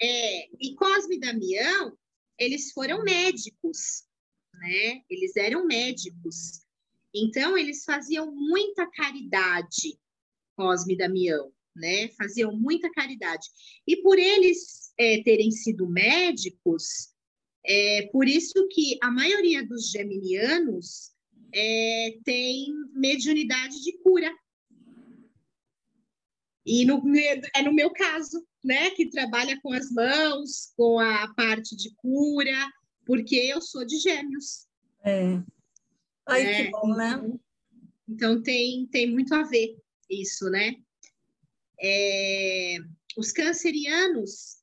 [0.00, 1.96] E, é, e Cosme Damião
[2.38, 4.04] eles foram médicos,
[4.54, 5.02] né?
[5.08, 6.64] Eles eram médicos.
[7.14, 9.98] Então, eles faziam muita caridade,
[10.56, 12.08] Cosme e Damião, né?
[12.18, 13.46] Faziam muita caridade.
[13.86, 17.12] E por eles é, terem sido médicos,
[17.64, 21.12] é por isso que a maioria dos geminianos
[21.54, 24.32] é, tem mediunidade de cura.
[26.64, 27.02] E no,
[27.56, 32.70] é no meu caso, né, que trabalha com as mãos, com a parte de cura,
[33.04, 34.68] porque eu sou de gêmeos.
[35.04, 35.42] É.
[36.26, 37.14] Ai, é, que bom, né?
[37.14, 37.40] Então,
[38.08, 39.76] então, tem, tem muito a ver
[40.08, 40.76] isso, né?
[41.80, 42.76] É,
[43.16, 44.61] os cancerianos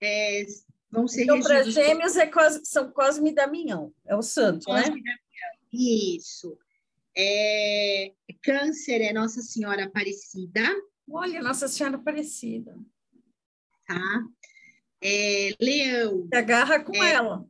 [0.00, 0.46] é,
[0.90, 4.82] vão ser então, para gêmeos é Cos, são Cosme e Damião, é o santo, né?
[4.82, 5.16] Cosme né?
[5.72, 6.58] Isso.
[7.16, 10.62] É, câncer é Nossa Senhora Aparecida.
[11.08, 12.76] Olha, Nossa Senhora Aparecida
[13.86, 14.24] tá?
[15.00, 16.26] É, leão.
[16.28, 17.12] Se agarra com é...
[17.12, 17.46] ela.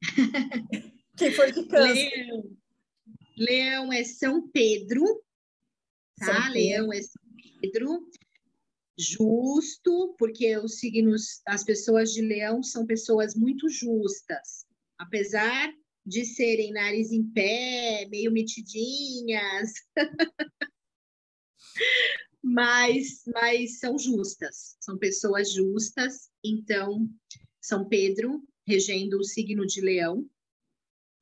[1.16, 2.10] Quem for de câncer.
[2.10, 2.56] Leão.
[3.36, 5.04] Leão é São Pedro,
[6.16, 6.26] tá?
[6.26, 6.52] São Pedro.
[6.52, 7.22] Leão é São
[7.60, 8.08] Pedro.
[9.00, 14.66] Justo, porque os signos, as pessoas de leão são pessoas muito justas.
[14.98, 15.72] Apesar
[16.04, 19.72] de serem nariz em pé, meio metidinhas.
[22.42, 26.30] mas, mas são justas, são pessoas justas.
[26.44, 27.08] Então,
[27.60, 30.28] São Pedro, regendo o signo de Leão,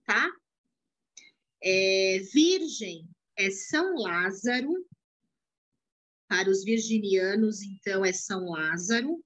[0.05, 0.29] tá?
[1.63, 4.73] É, virgem é São Lázaro,
[6.29, 9.25] para os virginianos, então, é São Lázaro.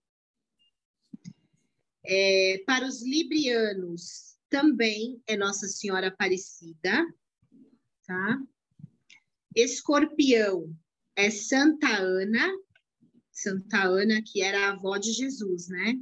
[2.05, 7.05] É, para os librianos, também é Nossa Senhora Aparecida,
[8.07, 8.41] tá?
[9.55, 10.75] Escorpião
[11.17, 12.51] é Santa Ana,
[13.31, 15.95] Santa Ana, que era a avó de Jesus, né?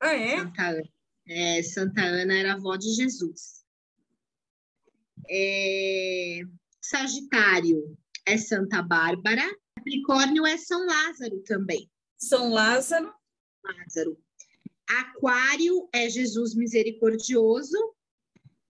[0.00, 0.38] Ah, é?
[0.38, 0.90] Santa Ana,
[1.26, 3.64] é, Santa Ana era a avó de Jesus.
[5.28, 6.40] É,
[6.80, 7.96] Sagitário
[8.26, 9.44] é Santa Bárbara.
[9.80, 11.90] Capricórnio é São Lázaro também.
[12.18, 13.12] São Lázaro.
[13.64, 14.18] Lázaro.
[14.88, 17.76] Aquário é Jesus Misericordioso.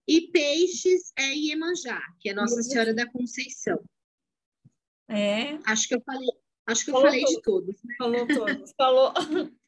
[0.07, 3.81] E Peixes é Iemanjá, que é Nossa Senhora da Conceição.
[5.09, 5.59] É.
[5.67, 6.29] Acho que eu falei,
[6.67, 7.83] acho que eu falei de todos.
[7.83, 7.95] Né?
[7.99, 9.13] Falou todos, falou.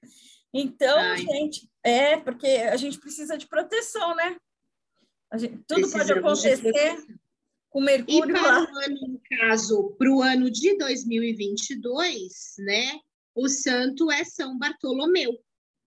[0.55, 1.17] Então, Ai.
[1.17, 4.37] gente, é porque a gente precisa de proteção, né?
[5.37, 7.03] Gente, tudo pode acontecer.
[7.73, 13.01] Com Mercúrio e para o ano, no caso, para o ano de 2022, né,
[13.35, 15.39] o santo é São Bartolomeu,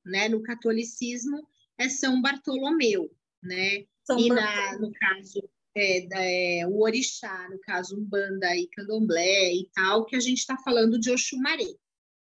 [0.03, 6.81] né, no catolicismo é São Bartolomeu, né, São e na, no caso é, é, o
[6.81, 11.71] orixá, no caso Umbanda e Candomblé e tal, que a gente está falando de Oxumaré,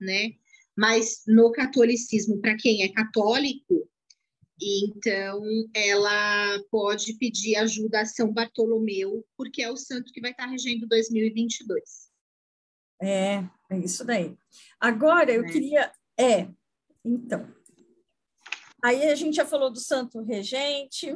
[0.01, 0.33] né,
[0.77, 3.89] mas no catolicismo, para quem é católico,
[4.63, 5.43] então,
[5.75, 10.87] ela pode pedir ajuda a São Bartolomeu, porque é o santo que vai estar regendo
[10.87, 12.11] 2022.
[13.03, 14.37] É, é isso daí.
[14.79, 15.49] Agora, eu é.
[15.49, 15.93] queria.
[16.19, 16.49] É,
[17.05, 17.53] então.
[18.85, 21.13] Aí a gente já falou do santo regente,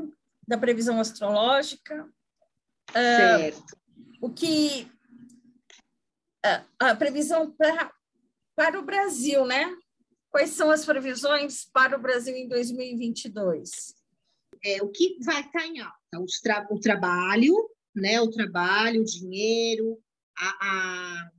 [0.46, 2.09] da previsão astrológica.
[2.88, 3.72] Ah, certo.
[3.72, 4.90] Uh, o que.
[6.44, 7.92] Uh, a previsão pra,
[8.56, 9.76] para o Brasil, né?
[10.37, 13.94] Quais são as previsões para o Brasil em 2022?
[14.62, 16.20] É, o que vai estar tá em alta?
[16.20, 17.55] O, tra o trabalho,
[17.94, 18.20] né?
[18.20, 19.99] o trabalho, o dinheiro,
[20.37, 21.31] a, a,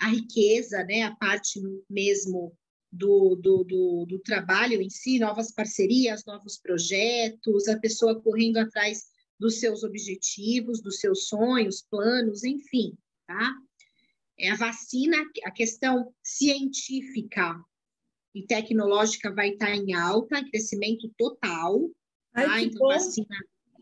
[0.00, 1.02] a riqueza, né?
[1.02, 2.56] a parte mesmo
[2.90, 9.08] do, do, do, do, trabalho em si, novas parcerias, novos projetos, a pessoa correndo atrás
[9.38, 13.52] dos seus objetivos, dos seus sonhos, planos, enfim, tá?
[14.38, 17.62] É a vacina, a questão científica
[18.34, 21.90] e tecnológica vai estar em alta, crescimento total.
[22.34, 22.62] Ai, tá?
[22.62, 23.36] Então, vacina,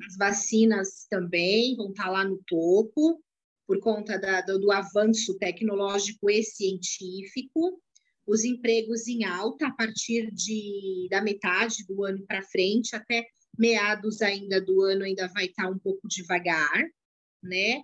[0.07, 3.23] as vacinas também vão estar lá no topo,
[3.67, 7.81] por conta da, do, do avanço tecnológico e científico.
[8.27, 14.23] Os empregos em alta a partir de, da metade do ano para frente, até meados
[14.23, 16.85] ainda do ano ainda vai estar um pouco devagar,
[17.43, 17.83] né?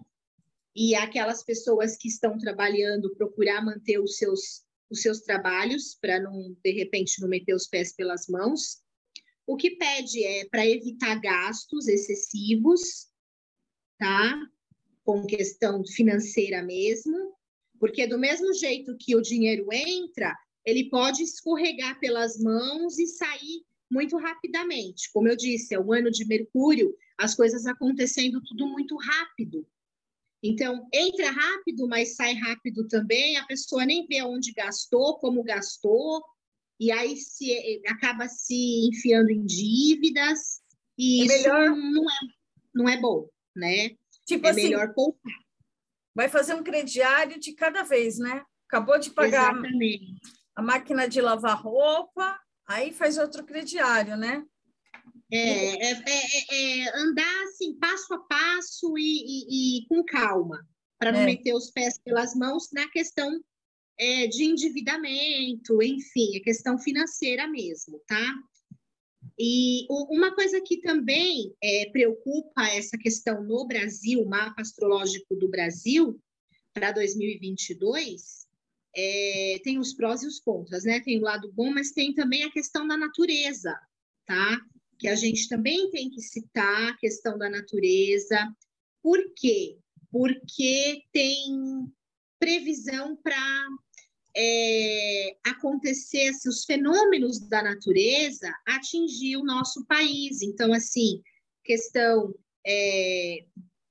[0.74, 6.56] E aquelas pessoas que estão trabalhando, procurar manter os seus os seus trabalhos para não,
[6.62, 8.82] de repente, não meter os pés pelas mãos.
[9.46, 13.08] O que pede é para evitar gastos excessivos,
[13.98, 14.34] tá?
[15.04, 17.34] Com questão financeira mesmo,
[17.78, 23.64] porque do mesmo jeito que o dinheiro entra, ele pode escorregar pelas mãos e sair
[23.90, 25.10] muito rapidamente.
[25.12, 29.66] Como eu disse, é o ano de Mercúrio, as coisas acontecendo tudo muito rápido.
[30.42, 36.22] Então, entra rápido, mas sai rápido também, a pessoa nem vê onde gastou, como gastou,
[36.78, 40.60] e aí se eh, acaba se enfiando em dívidas,
[40.98, 41.70] e é isso melhor...
[41.70, 42.18] não, é,
[42.74, 43.90] não é bom, né?
[44.26, 45.32] Tipo é assim, melhor poupar.
[46.14, 48.44] Vai fazer um crediário de cada vez, né?
[48.68, 50.20] Acabou de pagar Exatamente.
[50.54, 54.44] a máquina de lavar roupa, aí faz outro crediário, né?
[55.32, 60.64] É, é, é, é, andar assim, passo a passo e, e, e com calma,
[60.98, 61.26] para não é.
[61.26, 63.42] meter os pés pelas mãos na questão
[63.98, 68.34] é, de endividamento, enfim, a questão financeira mesmo, tá?
[69.38, 75.48] E uma coisa que também é, preocupa essa questão no Brasil, o mapa astrológico do
[75.48, 76.20] Brasil
[76.72, 78.46] para 2022,
[78.94, 81.00] é, tem os prós e os contras, né?
[81.00, 83.78] Tem o lado bom, mas tem também a questão da natureza,
[84.24, 84.60] tá?
[84.98, 88.38] Que a gente também tem que citar a questão da natureza.
[89.02, 89.78] Por quê?
[90.10, 91.86] Porque tem
[92.38, 93.66] previsão para
[94.36, 100.42] é, acontecer assim, os fenômenos da natureza atingir o nosso país.
[100.42, 101.22] Então, assim,
[101.64, 102.34] questão
[102.66, 103.44] é,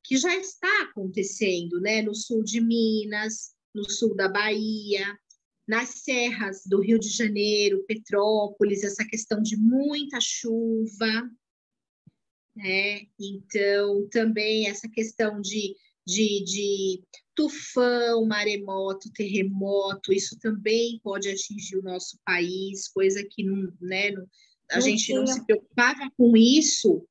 [0.03, 2.01] que já está acontecendo, né?
[2.01, 5.17] No sul de Minas, no sul da Bahia,
[5.67, 11.29] nas serras do Rio de Janeiro, Petrópolis, essa questão de muita chuva,
[12.55, 13.01] né?
[13.19, 15.75] Então, também essa questão de,
[16.05, 17.03] de, de
[17.35, 24.25] tufão, maremoto, terremoto, isso também pode atingir o nosso país, coisa que não, né, não,
[24.71, 25.19] a não gente tinha.
[25.19, 27.05] não se preocupava com isso,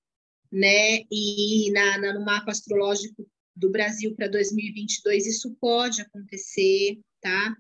[0.51, 1.03] né?
[1.11, 7.57] E na, na, no mapa astrológico do Brasil para 2022 isso pode acontecer, tá?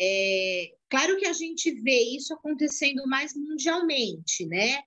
[0.00, 4.80] É, claro que a gente vê isso acontecendo mais mundialmente, né?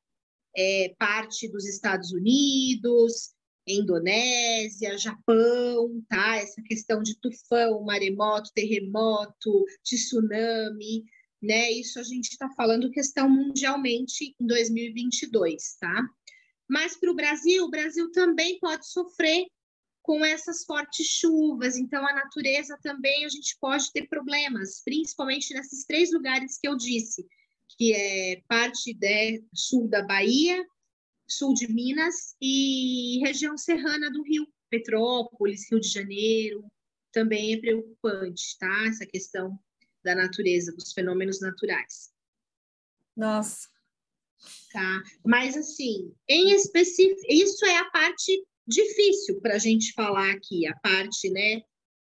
[0.55, 3.33] É, parte dos Estados Unidos,
[3.67, 6.37] Indonésia, Japão, tá?
[6.37, 11.03] Essa questão de tufão, maremoto, terremoto, tsunami,
[11.41, 11.71] né?
[11.71, 16.03] Isso a gente está falando questão mundialmente em 2022, tá?
[16.69, 19.45] Mas para o Brasil, o Brasil também pode sofrer
[20.01, 21.77] com essas fortes chuvas.
[21.77, 26.75] Então, a natureza também a gente pode ter problemas, principalmente nesses três lugares que eu
[26.75, 27.25] disse,
[27.77, 30.65] que é parte de, sul da Bahia,
[31.27, 36.63] sul de Minas e região serrana do Rio, Petrópolis, Rio de Janeiro,
[37.11, 38.85] também é preocupante, tá?
[38.87, 39.57] Essa questão
[40.03, 42.11] da natureza, dos fenômenos naturais.
[43.15, 43.69] Nossa.
[44.71, 45.03] Tá?
[45.23, 50.75] Mas, assim, em específico, isso é a parte difícil para a gente falar aqui, a
[50.79, 51.61] parte, né,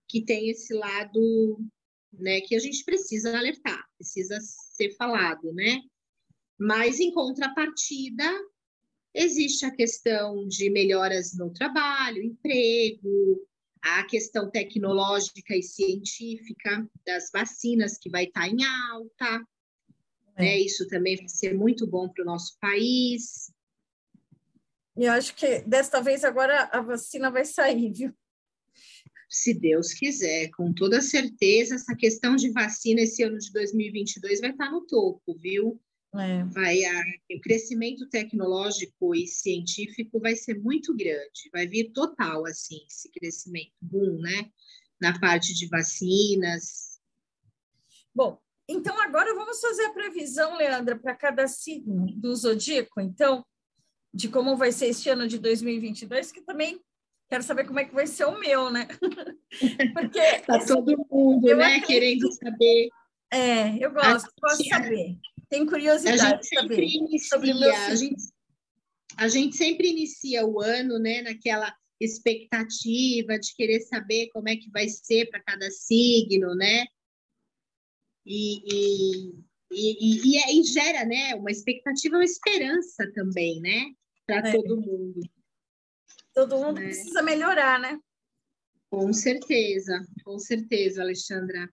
[0.08, 1.60] que tem esse lado,
[2.12, 5.80] né, que a gente precisa alertar, precisa ser falado, né?
[6.60, 8.24] Mas em contrapartida,
[9.14, 13.48] existe a questão de melhoras no trabalho, emprego,
[13.82, 19.46] a questão tecnológica e científica das vacinas que vai estar em alta,
[20.38, 20.42] é.
[20.42, 20.60] né?
[20.60, 23.53] Isso também vai ser muito bom para o nosso país.
[24.96, 28.14] E eu acho que desta vez agora a vacina vai sair, viu?
[29.28, 34.52] Se Deus quiser, com toda certeza, essa questão de vacina esse ano de 2022 vai
[34.52, 35.82] estar no topo, viu?
[36.16, 36.44] É.
[36.44, 37.02] Vai, a,
[37.36, 43.74] o crescimento tecnológico e científico vai ser muito grande, vai vir total, assim, esse crescimento,
[43.82, 44.52] boom, né?
[45.02, 47.00] Na parte de vacinas.
[48.14, 48.40] Bom,
[48.70, 53.44] então agora vamos fazer a previsão, Leandra, para cada signo do zodíaco, então,
[54.14, 56.80] de como vai ser este ano de 2022, que também
[57.30, 58.88] quero saber como é que vai ser o meu, né?
[59.94, 61.88] Porque tá todo mundo, né, acredito...
[61.88, 62.90] querendo saber.
[63.32, 65.18] É, eu gosto, gosto de saber.
[65.50, 68.24] Tenho curiosidade a gente sempre inicia, sobre o meu a gente,
[69.18, 74.70] a gente sempre inicia o ano, né, naquela expectativa de querer saber como é que
[74.70, 76.86] vai ser para cada signo, né?
[78.26, 79.34] E, e,
[79.72, 83.92] e, e, e, gera, né, uma expectativa, uma esperança também, né,
[84.26, 84.52] para é.
[84.52, 85.22] todo mundo.
[86.34, 86.86] Todo mundo né?
[86.86, 88.00] precisa melhorar, né?
[88.90, 91.70] Com certeza, com certeza, Alexandra.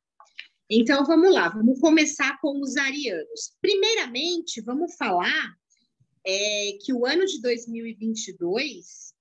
[0.68, 3.56] Então, vamos lá, vamos começar com os arianos.
[3.60, 5.54] Primeiramente, vamos falar
[6.24, 9.12] é, que o ano de 2022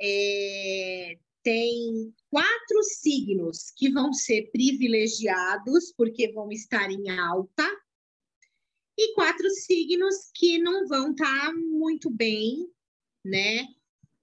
[0.00, 7.64] é, tem quatro signos que vão ser privilegiados, porque vão estar em alta,
[8.98, 12.68] e quatro signos que não vão estar muito bem,
[13.24, 13.66] né?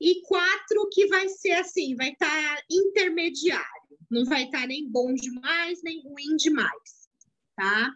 [0.03, 4.85] e quatro que vai ser assim, vai estar tá intermediário, não vai estar tá nem
[4.85, 7.09] bom demais, nem ruim demais,
[7.55, 7.89] tá?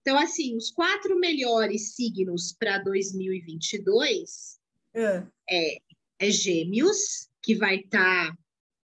[0.00, 4.60] Então, assim, os quatro melhores signos para 2022
[4.94, 5.26] é.
[5.50, 5.78] é,
[6.20, 8.38] é Gêmeos, que vai estar tá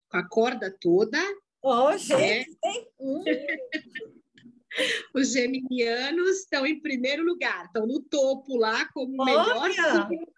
[0.09, 1.19] com a corda toda.
[1.61, 2.85] Oh, gente, né?
[2.99, 3.23] Hum.
[5.13, 9.69] Os geminianos estão em primeiro lugar, estão no topo lá como o melhor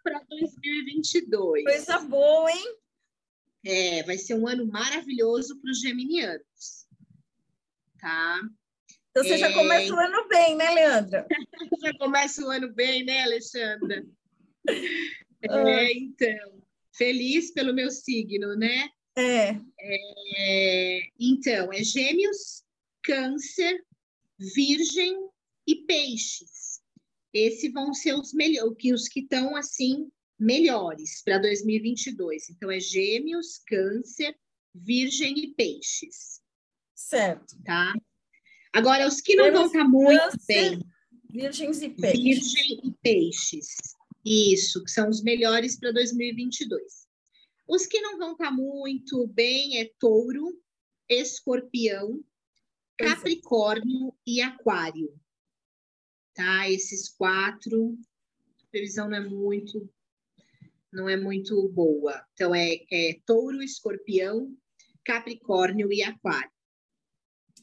[0.04, 1.64] para 2022.
[1.64, 2.78] Coisa boa, hein?
[3.66, 6.86] É, vai ser um ano maravilhoso para os geminianos.
[8.00, 8.40] Tá?
[9.10, 9.38] Então você é...
[9.38, 11.26] já começa o ano bem, né, Leandra?
[11.82, 14.06] já começa o ano bem, né, Alexandra?
[15.42, 16.62] é, então,
[16.94, 18.90] feliz pelo meu signo, né?
[19.18, 19.58] É.
[19.80, 21.00] é.
[21.20, 22.64] Então, é Gêmeos,
[23.02, 23.82] Câncer,
[24.38, 25.30] Virgem
[25.68, 26.82] e Peixes.
[27.34, 30.10] Esses vão ser os melhores, os que estão assim
[30.40, 32.50] melhores para 2022.
[32.50, 34.38] Então é Gêmeos, Câncer,
[34.74, 36.42] Virgem e Peixes.
[36.94, 37.56] Certo.
[37.64, 37.94] Tá?
[38.74, 40.80] Agora os que não vão estar tá muito câncer, bem.
[41.30, 42.22] Virgens e Peixes.
[42.22, 43.68] Virgem e Peixes.
[44.26, 47.06] Isso, que são os melhores para 2022.
[47.68, 50.60] Os que não vão estar tá muito bem é Touro,
[51.10, 52.24] Escorpião.
[52.98, 55.14] Capricórnio e Aquário.
[56.34, 56.70] Tá?
[56.70, 57.98] Esses quatro,
[58.64, 59.90] a previsão não é muito
[60.92, 62.26] não é muito boa.
[62.34, 64.56] Então é, é Touro, Escorpião,
[65.04, 66.52] Capricórnio e Aquário.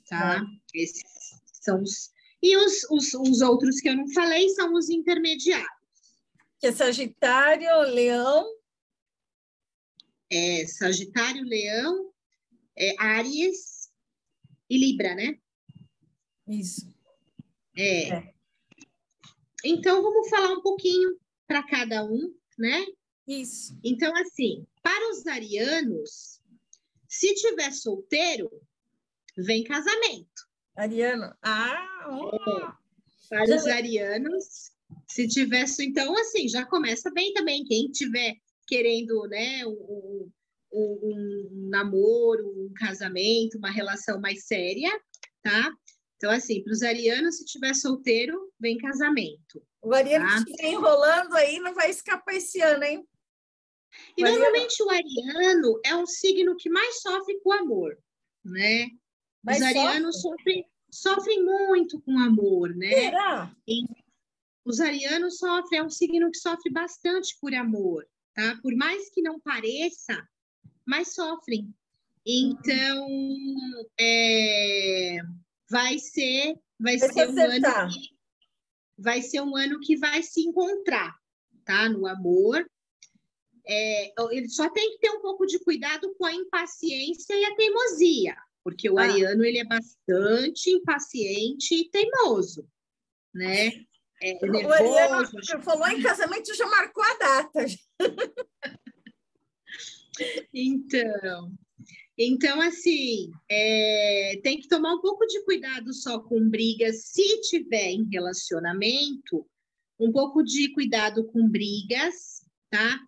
[0.06, 0.40] Tá?
[0.40, 0.46] Ah.
[0.74, 1.02] Esses
[1.50, 2.12] são os
[2.42, 5.70] e os, os, os outros que eu não falei são os intermediários.
[6.58, 8.44] Que é Sagitário, Leão.
[10.28, 12.12] É Sagitário, Leão,
[12.76, 13.81] é Áries,
[14.72, 15.38] e Libra, né?
[16.48, 16.90] Isso.
[17.76, 18.08] É.
[18.08, 18.34] é.
[19.62, 22.86] Então, vamos falar um pouquinho para cada um, né?
[23.28, 23.78] Isso.
[23.84, 26.40] Então, assim, para os arianos,
[27.06, 28.50] se tiver solteiro,
[29.36, 30.48] vem casamento.
[30.74, 31.36] Ariano.
[31.42, 32.74] Ah!
[33.28, 33.28] É.
[33.28, 34.72] Para os arianos,
[35.06, 37.62] se tivesse, então, assim, já começa bem também.
[37.64, 40.30] Quem tiver querendo, né, um,
[40.72, 44.90] um, um namoro, um casamento, uma relação mais séria,
[45.42, 45.72] tá?
[46.16, 49.60] Então, assim, para os arianos, se tiver solteiro, vem casamento.
[49.82, 50.44] O ariano tá?
[50.44, 53.08] que estiver enrolando aí não vai escapar esse ano, hein?
[54.16, 57.98] E o normalmente o ariano é um signo que mais sofre com amor,
[58.44, 58.88] né?
[59.42, 62.90] Mas os arianos sofrem, sofrem muito com amor, né?
[62.90, 63.56] Será?
[63.66, 63.82] E
[64.64, 68.56] os arianos sofrem, é um signo que sofre bastante por amor, tá?
[68.62, 70.26] Por mais que não pareça,
[70.86, 71.74] mas sofrem.
[72.24, 73.08] Então,
[73.98, 75.18] é,
[75.68, 78.16] vai ser, vai, vai ser um ano que,
[78.96, 81.16] vai ser um ano que vai se encontrar,
[81.64, 81.88] tá?
[81.88, 82.64] No amor.
[83.66, 87.56] é, ele só tem que ter um pouco de cuidado com a impaciência e a
[87.56, 89.02] teimosia, porque o ah.
[89.02, 92.68] ariano ele é bastante impaciente e teimoso,
[93.34, 93.72] né?
[94.20, 97.66] É, nervoso, o ariano falou em casamento já marcou a data.
[100.52, 101.52] então,
[102.16, 107.90] então, assim, é, tem que tomar um pouco de cuidado só com brigas, se tiver
[107.90, 109.46] em relacionamento,
[109.98, 112.98] um pouco de cuidado com brigas, tá?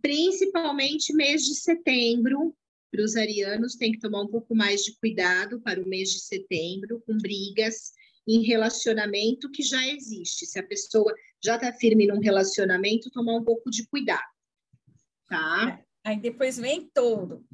[0.00, 2.54] Principalmente mês de setembro,
[2.90, 6.20] para os arianos, tem que tomar um pouco mais de cuidado para o mês de
[6.20, 7.92] setembro, com brigas
[8.28, 10.44] em relacionamento que já existe.
[10.44, 14.20] Se a pessoa já está firme num relacionamento, tomar um pouco de cuidado,
[15.26, 15.80] tá?
[15.80, 17.44] É, aí depois vem todo.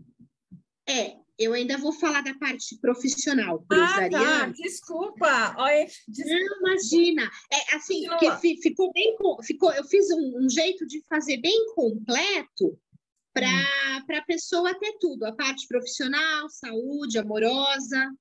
[0.88, 5.54] É, eu ainda vou falar da parte profissional ah, Tá, desculpa.
[5.56, 6.34] Olha, desculpa.
[6.34, 7.30] Não, imagina.
[7.52, 12.78] É assim, porque ficou bem, ficou, eu fiz um, um jeito de fazer bem completo
[13.32, 14.16] para hum.
[14.16, 18.12] a pessoa ter tudo, a parte profissional, saúde, amorosa.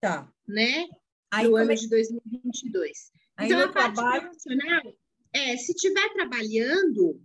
[0.00, 0.30] Tá.
[0.46, 0.86] Né?
[1.30, 1.74] Aí, no ano é...
[1.74, 3.12] de 2022.
[3.36, 4.22] Aí então, a parte trabalho...
[4.22, 4.94] profissional,
[5.32, 7.22] é, se estiver trabalhando,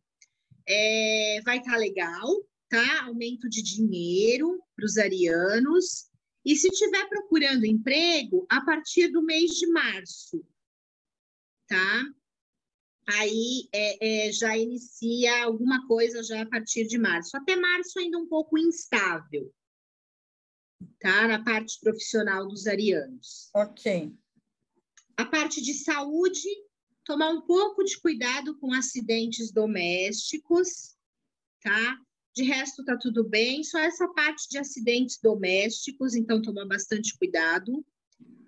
[0.68, 2.28] é, vai estar tá legal,
[2.70, 3.06] tá?
[3.06, 6.10] Aumento de dinheiro para os arianos.
[6.44, 10.46] E se estiver procurando emprego, a partir do mês de março,
[11.68, 12.04] tá?
[13.08, 17.38] Aí é, é, já inicia alguma coisa já a partir de março.
[17.38, 19.54] Até março ainda um pouco instável,
[21.00, 21.28] tá?
[21.28, 23.50] Na parte profissional dos arianos.
[23.54, 24.12] Ok.
[25.18, 26.48] A parte de saúde,
[27.06, 30.98] tomar um pouco de cuidado com acidentes domésticos,
[31.62, 31.98] tá?
[32.36, 37.86] De resto, tá tudo bem, só essa parte de acidentes domésticos, então toma bastante cuidado,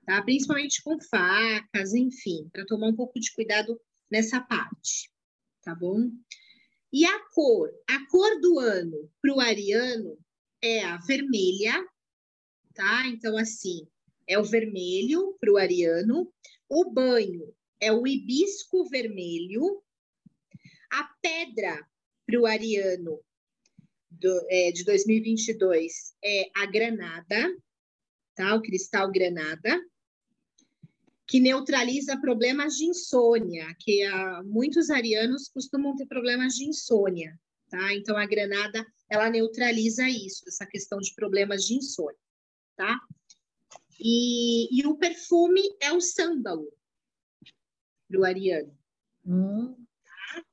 [0.06, 0.22] tá?
[0.24, 3.80] Principalmente com facas, enfim, para tomar um pouco de cuidado
[4.12, 5.10] nessa parte,
[5.64, 6.12] tá bom?
[6.92, 7.70] E a cor?
[7.90, 10.18] A cor do ano para o ariano
[10.62, 11.86] é a vermelha,
[12.74, 13.08] tá?
[13.08, 13.88] Então, assim,
[14.28, 16.34] é o vermelho para o ariano.
[16.70, 19.82] O banho é o hibisco vermelho.
[20.92, 21.86] A pedra
[22.26, 23.20] para o ariano
[24.10, 27.56] do, é, de 2022 é a granada,
[28.36, 28.56] tá?
[28.56, 29.80] O cristal granada,
[31.28, 37.38] que neutraliza problemas de insônia, que há, muitos arianos costumam ter problemas de insônia,
[37.70, 37.94] tá?
[37.94, 42.20] Então a granada ela neutraliza isso, essa questão de problemas de insônia,
[42.76, 42.98] tá?
[44.00, 46.72] E, e o perfume é o sândalo
[48.10, 48.78] do ariano.
[49.26, 49.76] Hum.
[50.04, 50.44] Tá?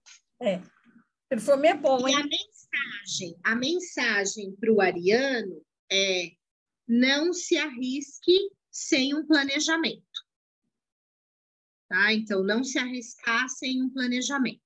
[0.41, 0.63] É.
[1.29, 2.15] Perfume é bom, hein?
[2.15, 6.33] E a mensagem, a mensagem para o ariano é
[6.87, 8.37] não se arrisque
[8.71, 10.05] sem um planejamento.
[11.89, 12.13] Tá?
[12.13, 14.61] Então, não se arriscar sem um planejamento.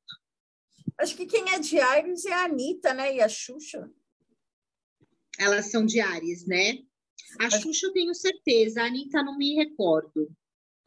[0.99, 3.15] Acho que quem é de Ares é a Anitta, né?
[3.15, 3.89] E a Xuxa.
[5.39, 6.79] Elas são de Ares, né?
[7.39, 7.51] A.
[7.51, 10.29] Xuxa eu tenho certeza, a Anitta não me recordo.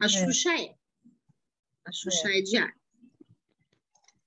[0.00, 0.08] A é.
[0.08, 0.74] Xuxa é.
[1.84, 2.82] A Xuxa é, é de Ares.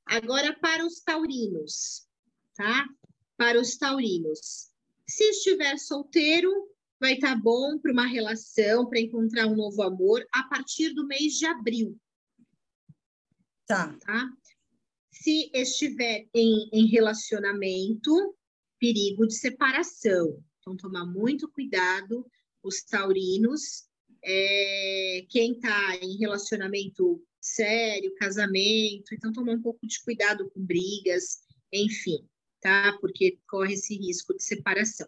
[0.05, 2.07] Agora, para os taurinos,
[2.55, 2.87] tá?
[3.37, 4.71] Para os taurinos.
[5.07, 6.51] Se estiver solteiro,
[6.99, 11.07] vai estar tá bom para uma relação, para encontrar um novo amor a partir do
[11.07, 11.99] mês de abril.
[13.65, 13.97] Tá.
[13.99, 14.29] tá?
[15.11, 18.35] Se estiver em, em relacionamento,
[18.79, 20.43] perigo de separação.
[20.59, 22.25] Então, tomar muito cuidado,
[22.63, 23.87] os taurinos.
[24.23, 31.43] É, quem está em relacionamento sério, casamento, então tomar um pouco de cuidado com brigas,
[31.71, 32.27] enfim,
[32.59, 32.97] tá?
[32.99, 35.07] Porque corre esse risco de separação.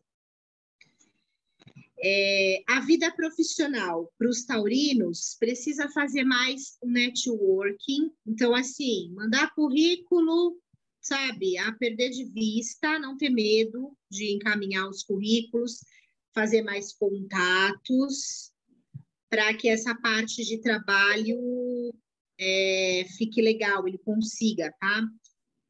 [2.00, 8.12] É, a vida profissional para os taurinos precisa fazer mais networking.
[8.24, 10.62] Então, assim, mandar currículo,
[11.02, 15.80] sabe, a perder de vista, não ter medo de encaminhar os currículos,
[16.36, 18.52] fazer mais contatos,
[19.28, 21.92] para que essa parte de trabalho
[22.40, 25.08] é, fique legal, ele consiga, tá?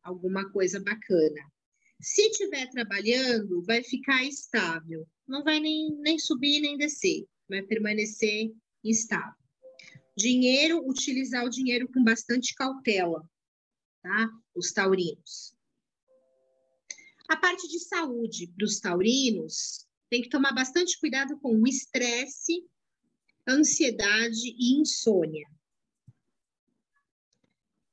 [0.03, 1.51] Alguma coisa bacana.
[1.99, 5.07] Se estiver trabalhando, vai ficar estável.
[5.27, 7.25] Não vai nem, nem subir nem descer.
[7.49, 8.53] Vai permanecer
[8.83, 9.33] estável.
[10.15, 13.27] Dinheiro, utilizar o dinheiro com bastante cautela,
[14.01, 14.29] tá?
[14.55, 15.55] Os taurinos.
[17.29, 22.65] A parte de saúde para os taurinos, tem que tomar bastante cuidado com o estresse,
[23.47, 25.47] ansiedade e insônia.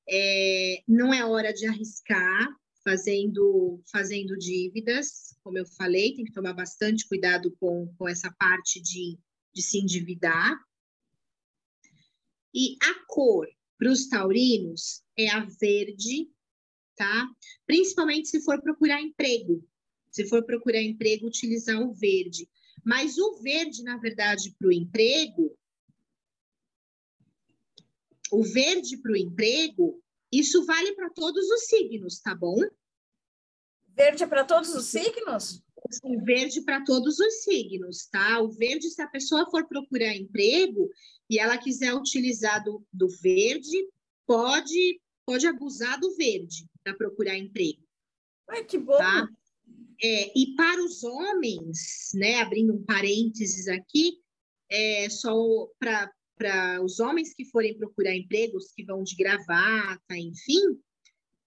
[0.08, 2.48] É, não é hora de arriscar
[2.82, 8.80] fazendo, fazendo dívidas, como eu falei, tem que tomar bastante cuidado com, com essa parte
[8.80, 9.18] de,
[9.54, 10.54] de se endividar.
[12.54, 13.48] E a cor
[13.78, 16.28] para os taurinos é a verde
[16.96, 17.28] tá?
[17.66, 19.64] Principalmente se for procurar emprego.
[20.10, 22.48] Se for procurar emprego, utilizar o verde.
[22.84, 25.56] Mas o verde, na verdade, para o emprego,
[28.34, 32.56] o verde para o emprego, isso vale para todos os signos, tá bom?
[33.96, 35.62] Verde é para todos os signos?
[36.02, 38.40] O verde para todos os signos, tá?
[38.40, 40.90] O verde, se a pessoa for procurar emprego
[41.30, 43.88] e ela quiser utilizar do, do verde,
[44.26, 47.82] pode, pode abusar do verde para procurar emprego.
[48.48, 48.98] Ai, que bom!
[48.98, 49.28] Tá?
[50.02, 54.18] É, e para os homens, né, abrindo um parênteses aqui,
[54.68, 55.34] é, só
[55.78, 60.80] para para os homens que forem procurar empregos, que vão de gravata, enfim,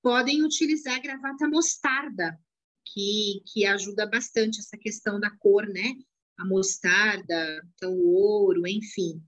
[0.01, 2.39] podem utilizar gravata mostarda,
[2.85, 5.93] que, que ajuda bastante essa questão da cor, né?
[6.37, 9.21] A mostarda, então o ouro, enfim.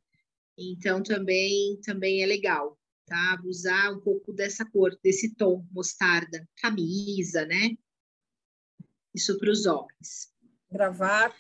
[0.58, 3.42] Então também também é legal, tá?
[3.46, 7.76] Usar um pouco dessa cor, desse tom mostarda, camisa, né?
[9.14, 10.32] Isso para os homens.
[10.72, 11.36] Gravata.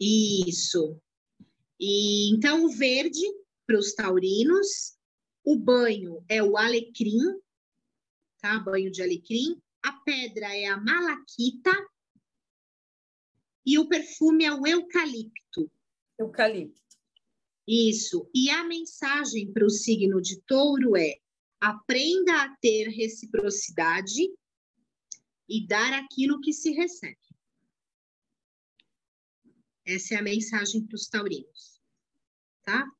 [0.00, 1.00] Isso.
[1.84, 3.26] E então o verde
[3.66, 4.96] para os taurinos,
[5.44, 7.18] o banho é o alecrim,
[8.40, 8.56] tá?
[8.60, 9.60] Banho de alecrim.
[9.82, 11.72] A pedra é a malaquita
[13.66, 15.68] e o perfume é o eucalipto.
[16.16, 16.80] Eucalipto.
[17.66, 18.30] Isso.
[18.32, 21.18] E a mensagem para o signo de touro é:
[21.60, 24.32] aprenda a ter reciprocidade
[25.48, 27.18] e dar aquilo que se recebe.
[29.84, 31.71] Essa é a mensagem para os taurinos
[32.64, 32.90] tá?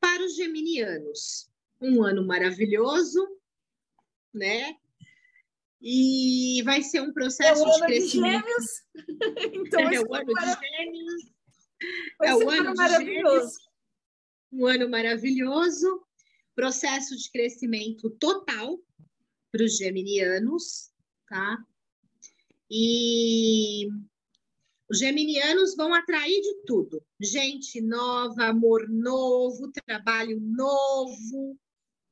[0.00, 3.26] Para os geminianos, um ano maravilhoso,
[4.32, 4.76] né?
[5.80, 8.44] E vai ser um processo é o ano de crescimento.
[8.44, 8.66] De gêmeos.
[9.66, 11.32] então, é o ano de gêmeos.
[12.18, 13.36] Vai é o ano maravilhoso.
[13.36, 13.72] Gêmeos.
[14.52, 16.06] Um ano maravilhoso.
[16.54, 18.78] Processo de crescimento total
[19.50, 20.90] para os geminianos,
[21.28, 21.58] tá?
[22.70, 23.88] E
[24.92, 31.58] os geminianos vão atrair de tudo: gente nova, amor novo, trabalho novo.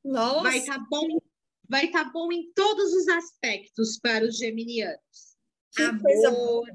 [0.03, 0.41] Nossa.
[0.41, 1.21] Vai estar tá bom,
[1.69, 5.37] vai estar tá bom em todos os aspectos para os geminianos.
[5.75, 6.67] Que amor,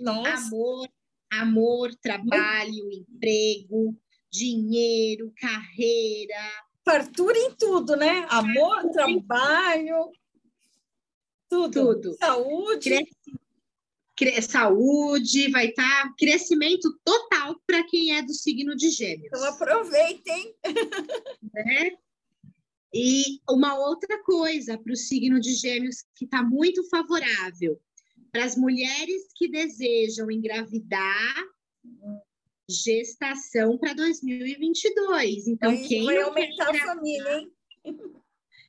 [0.00, 0.88] amor,
[1.30, 3.94] amor, trabalho, emprego,
[4.30, 6.64] dinheiro, carreira.
[6.82, 8.26] Fartura em tudo, né?
[8.30, 10.10] Amor, trabalho,
[11.50, 11.94] tudo.
[11.94, 12.16] tudo.
[12.16, 13.06] Saúde
[14.42, 19.26] saúde, vai estar tá crescimento total para quem é do signo de Gêmeos.
[19.26, 20.54] Então aproveitem.
[21.54, 21.92] Né?
[22.94, 27.80] E uma outra coisa para o signo de Gêmeos que está muito favorável
[28.30, 31.44] para as mulheres que desejam engravidar
[32.68, 35.46] gestação para 2022.
[35.48, 37.52] Então, Aí quem vai aumentar a família, hein?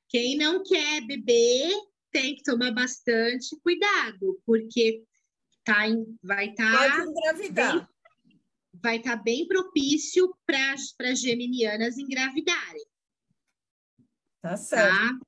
[0.08, 1.72] Quem não quer beber
[2.12, 5.04] tem que tomar bastante cuidado, porque
[5.74, 7.88] tá em, vai estar tá bem,
[8.74, 12.86] vai estar tá bem propício para as geminianas engravidarem.
[14.42, 14.90] Tá certo.
[14.90, 15.20] Tá?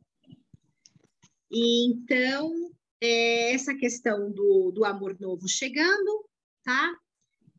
[1.52, 2.72] Então,
[3.02, 6.26] é, essa questão do, do amor novo chegando,
[6.64, 6.96] tá?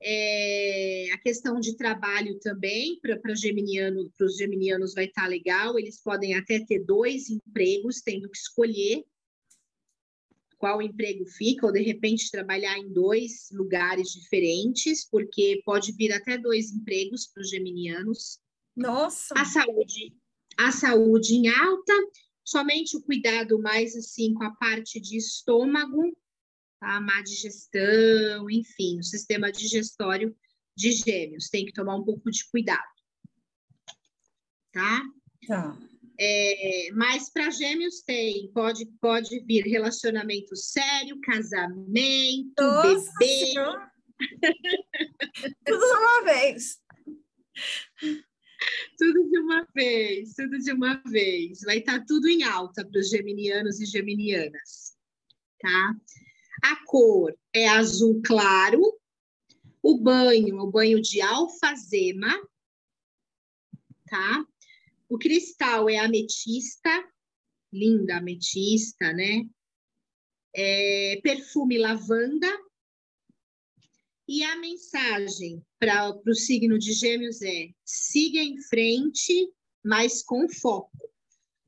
[0.05, 5.78] É, a questão de trabalho também para geminiano, os geminianos vai estar tá legal.
[5.78, 9.05] Eles podem até ter dois empregos, tendo que escolher
[10.62, 16.38] qual emprego fica, ou de repente trabalhar em dois lugares diferentes, porque pode vir até
[16.38, 18.38] dois empregos para os geminianos.
[18.76, 19.34] Nossa!
[19.36, 20.14] A saúde,
[20.56, 21.92] a saúde em alta,
[22.44, 26.16] somente o cuidado mais assim com a parte de estômago,
[26.78, 26.94] tá?
[26.96, 30.32] a má digestão, enfim, o sistema digestório
[30.76, 32.80] de gêmeos, tem que tomar um pouco de cuidado.
[34.70, 35.02] Tá?
[35.44, 35.76] Tá.
[36.18, 43.54] É, mas para gêmeos tem, pode, pode vir relacionamento sério, casamento, Nossa bebê.
[45.64, 46.80] tudo de uma vez.
[48.96, 51.60] Tudo de uma vez, tudo de uma vez.
[51.62, 54.96] Vai estar tá tudo em alta para os geminianos e geminianas,
[55.60, 55.96] tá?
[56.62, 58.80] A cor é azul claro.
[59.82, 62.30] O banho o banho de alfazema,
[64.06, 64.46] tá?
[65.12, 66.88] O cristal é ametista,
[67.70, 69.44] linda ametista, né?
[70.56, 72.48] É, perfume lavanda.
[74.26, 79.52] E a mensagem para o signo de Gêmeos é: siga em frente,
[79.84, 81.12] mas com foco.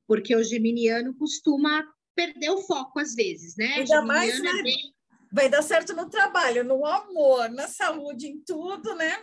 [0.06, 3.74] Porque o geminiano costuma perder o foco às vezes, né?
[3.74, 4.58] Ainda mais, né?
[4.58, 4.94] É bem...
[5.30, 9.22] Vai dar certo no trabalho, no amor, na saúde, em tudo, né?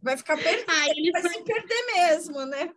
[0.00, 2.72] Vai ficar perdido, ah, ele vai, vai se perder mesmo, né?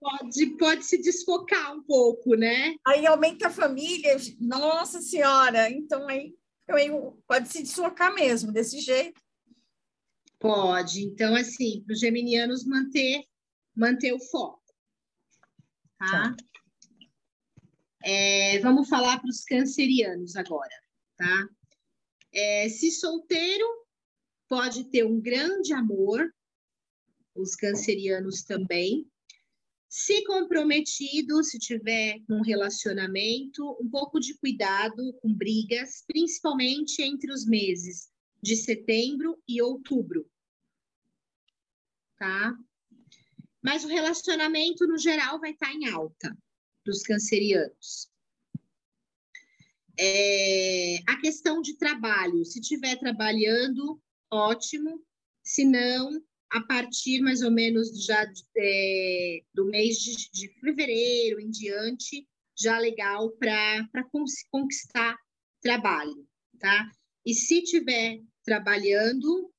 [0.00, 2.74] Pode, pode se desfocar um pouco, né?
[2.86, 6.34] Aí aumenta a família, nossa senhora, então aí
[7.26, 9.20] pode se desfocar mesmo, desse jeito.
[10.38, 11.02] Pode.
[11.02, 13.22] Então, assim, para os geminianos manter,
[13.76, 14.62] manter o foco.
[15.98, 16.34] Tá?
[16.34, 16.36] tá.
[18.02, 20.74] É, vamos falar para os cancerianos agora,
[21.16, 21.48] tá?
[22.32, 23.66] É, se solteiro,
[24.48, 26.32] pode ter um grande amor,
[27.34, 29.06] os cancerianos também.
[29.90, 37.44] Se comprometido, se tiver um relacionamento, um pouco de cuidado com brigas, principalmente entre os
[37.44, 38.08] meses
[38.40, 40.30] de setembro e outubro.
[42.16, 42.56] Tá?
[43.60, 46.38] Mas o relacionamento, no geral, vai estar em alta
[46.86, 48.08] dos cancerianos.
[49.98, 55.04] É, a questão de trabalho, se estiver trabalhando, ótimo.
[55.42, 58.26] Se não, a partir mais ou menos já
[58.56, 62.26] é, do mês de, de, fevereiro em diante,
[62.58, 63.88] já legal para
[64.50, 65.16] conquistar
[65.62, 66.26] trabalho,
[66.58, 66.90] tá?
[67.24, 69.52] E se tiver trabalhando,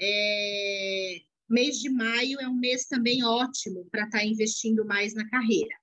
[0.00, 5.28] é, mês de maio é um mês também ótimo para estar tá investindo mais na
[5.28, 5.76] carreira.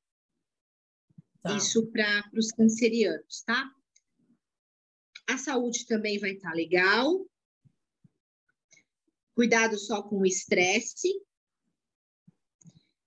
[1.41, 1.55] Tá.
[1.55, 3.69] Isso para os cancerianos, tá?
[5.27, 7.25] A saúde também vai estar tá legal.
[9.35, 11.09] Cuidado só com o estresse.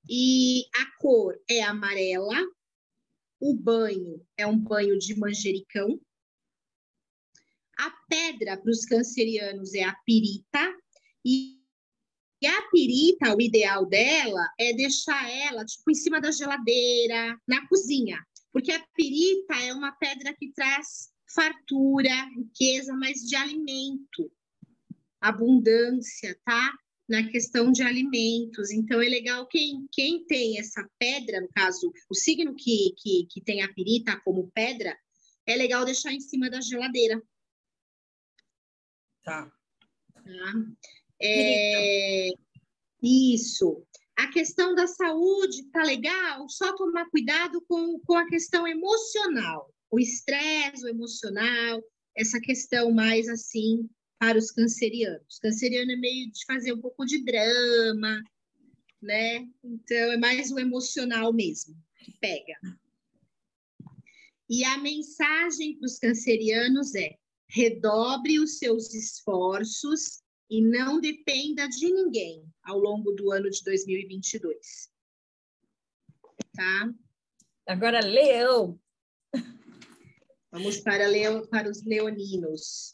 [0.08, 2.36] E a cor é amarela.
[3.40, 6.00] O banho é um banho de manjericão.
[7.78, 10.74] A pedra para os cancerianos é a pirita.
[11.24, 11.60] E
[12.44, 18.24] a pirita, o ideal dela é deixar ela tipo em cima da geladeira, na cozinha,
[18.52, 24.30] porque a pirita é uma pedra que traz fartura, riqueza, mas de alimento,
[25.20, 26.72] abundância, tá?
[27.08, 28.70] Na questão de alimentos.
[28.70, 33.40] Então, é legal quem, quem tem essa pedra, no caso, o signo que, que, que
[33.40, 34.96] tem a pirita como pedra,
[35.46, 37.22] é legal deixar em cima da geladeira.
[39.22, 39.52] Tá.
[40.12, 40.52] tá?
[41.22, 42.30] É,
[43.02, 43.86] isso.
[44.16, 49.98] A questão da saúde tá legal, só tomar cuidado com, com a questão emocional o
[49.98, 51.82] estresse, o emocional,
[52.16, 53.88] essa questão mais assim
[54.18, 55.38] para os cancerianos.
[55.38, 58.22] Canceriano é meio de fazer um pouco de drama,
[59.00, 59.48] né?
[59.62, 62.54] Então é mais o emocional mesmo que pega.
[64.48, 67.16] E a mensagem para os cancerianos é:
[67.48, 74.90] redobre os seus esforços e não dependa de ninguém ao longo do ano de 2022.
[76.54, 76.94] Tá?
[77.66, 78.80] Agora, Leão,
[80.56, 82.90] Vamos para, leo, para os leoninos.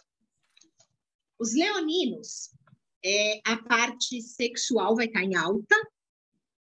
[1.42, 2.54] Os leoninos,
[3.04, 5.74] é, a parte sexual vai estar em alta,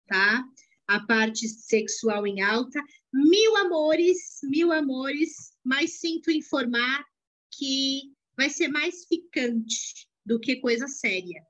[0.09, 0.45] tá?
[0.89, 2.83] A parte sexual em alta.
[3.15, 7.05] Mil amores, mil amores, mas sinto informar
[7.53, 11.41] que vai ser mais ficante do que coisa séria.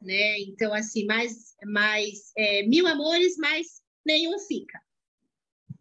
[0.00, 0.38] Né?
[0.42, 4.80] Então, assim, mais, mais é, mil amores, mas nenhum fica.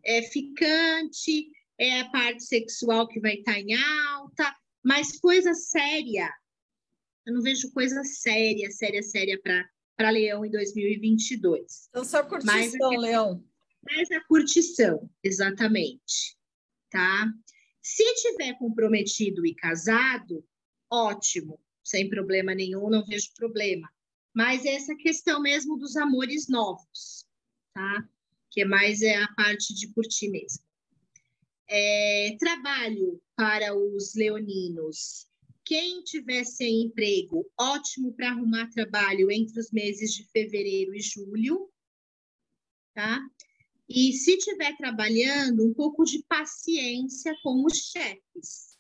[0.03, 4.55] É ficante, é a parte sexual que vai estar em alta,
[4.85, 6.31] mas coisa séria.
[7.25, 11.87] Eu não vejo coisa séria, séria, séria para Leão em 2022.
[11.89, 13.43] Então, só curtição, mas a, Leão.
[13.83, 16.37] Mais a curtição, exatamente.
[16.91, 17.25] Tá?
[17.81, 20.45] Se tiver comprometido e casado,
[20.91, 23.89] ótimo, sem problema nenhum, não vejo problema.
[24.35, 27.25] Mas essa questão mesmo dos amores novos,
[27.73, 28.07] tá?
[28.51, 30.64] Que é mais é a parte de curtir mesmo.
[31.67, 35.27] É, trabalho para os leoninos.
[35.63, 41.69] Quem tiver sem emprego, ótimo para arrumar trabalho entre os meses de fevereiro e julho,
[42.93, 43.19] tá?
[43.89, 48.77] E se tiver trabalhando, um pouco de paciência com os chefes,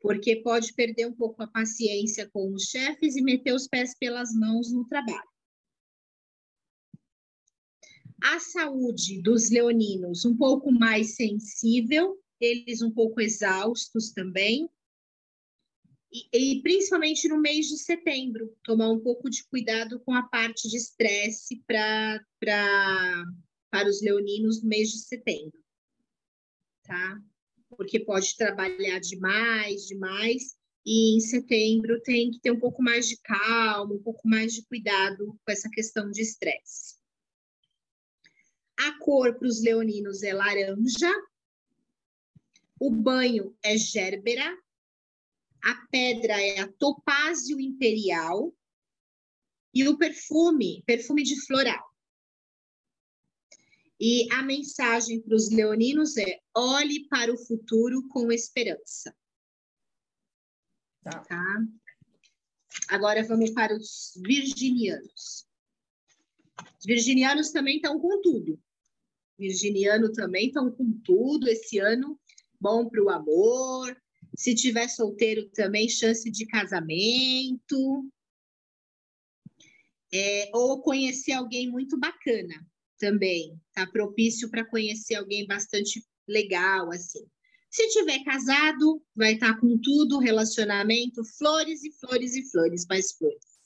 [0.00, 4.32] porque pode perder um pouco a paciência com os chefes e meter os pés pelas
[4.32, 5.37] mãos no trabalho.
[8.22, 14.68] A saúde dos leoninos um pouco mais sensível, eles um pouco exaustos também.
[16.10, 20.68] E, e, principalmente no mês de setembro, tomar um pouco de cuidado com a parte
[20.68, 22.20] de estresse para
[23.70, 25.62] para os leoninos no mês de setembro,
[26.82, 27.20] tá?
[27.68, 30.56] Porque pode trabalhar demais, demais,
[30.86, 34.64] e em setembro tem que ter um pouco mais de calma, um pouco mais de
[34.64, 36.97] cuidado com essa questão de estresse.
[38.78, 41.12] A cor para os leoninos é laranja.
[42.80, 44.56] O banho é gérbera.
[45.62, 48.54] A pedra é a topázio imperial.
[49.74, 51.84] E o perfume, perfume de floral.
[54.00, 59.14] E a mensagem para os leoninos é: olhe para o futuro com esperança.
[61.02, 61.20] Tá.
[61.20, 61.44] tá?
[62.88, 65.48] Agora vamos para os virginianos.
[66.78, 68.60] Os virginianos também estão com tudo.
[69.38, 72.18] Virginiano também estão com tudo esse ano.
[72.60, 73.96] Bom para o amor.
[74.36, 78.10] Se tiver solteiro também, chance de casamento.
[80.12, 82.66] É, ou conhecer alguém muito bacana
[82.98, 83.58] também.
[83.72, 87.24] Tá propício para conhecer alguém bastante legal, assim.
[87.70, 93.12] Se tiver casado, vai estar tá com tudo, relacionamento, flores e flores e flores, mais
[93.12, 93.58] flores.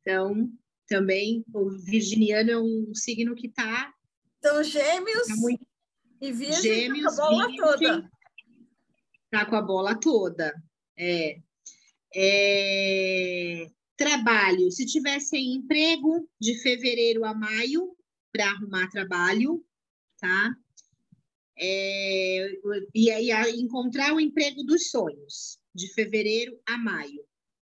[0.00, 0.50] Então,
[0.86, 3.93] também o virginiano é um signo que está.
[4.44, 5.66] Então, gêmeos tá muito...
[6.20, 8.10] e virgem gêmeos, tá com a bola virgem, toda.
[9.30, 10.62] Tá com a bola toda.
[10.98, 11.40] É.
[12.14, 13.70] é...
[13.96, 14.70] Trabalho.
[14.70, 17.96] Se tivesse emprego de fevereiro a maio
[18.30, 19.64] para arrumar trabalho,
[20.18, 20.54] tá?
[21.56, 22.46] É,
[22.94, 27.24] e aí encontrar o emprego dos sonhos, de fevereiro a maio.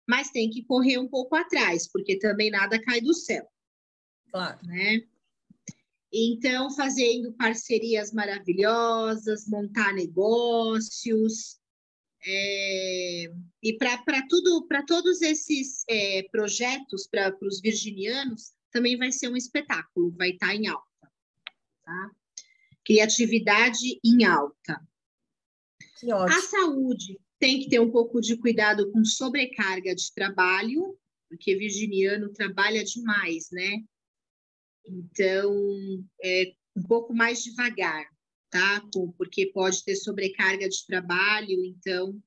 [0.08, 3.46] Mas tem que correr um pouco atrás, porque também nada cai do céu.
[4.30, 4.58] Claro.
[4.66, 5.06] Né?
[6.16, 11.58] Então, fazendo parcerias maravilhosas, montar negócios.
[12.24, 13.24] É,
[13.62, 19.36] e para tudo, para todos esses é, projetos, para os virginianos, também vai ser um
[19.36, 20.88] espetáculo, vai estar tá em alta.
[21.84, 22.10] Tá?
[22.84, 24.80] criatividade em alta.
[26.26, 30.96] A saúde tem que ter um pouco de cuidado com sobrecarga de trabalho,
[31.28, 33.82] porque virginiano trabalha demais, né?
[34.86, 35.54] Então,
[36.22, 38.06] é um pouco mais devagar,
[38.50, 38.82] tá?
[39.16, 42.20] Porque pode ter sobrecarga de trabalho, então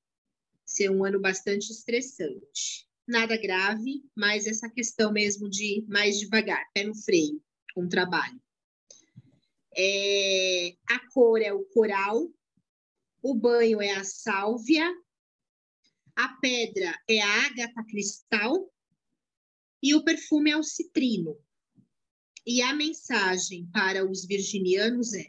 [0.66, 2.88] ser um ano bastante estressante.
[3.08, 7.42] Nada grave, mas essa questão mesmo de mais devagar, pé no freio
[7.74, 8.42] com o trabalho.
[9.76, 12.28] É, a cor é o coral,
[13.22, 14.92] o banho é a sálvia,
[16.16, 18.74] a pedra é a ágata cristal
[19.82, 21.38] e o perfume é o citrino.
[22.48, 25.28] E a mensagem para os virginianos é: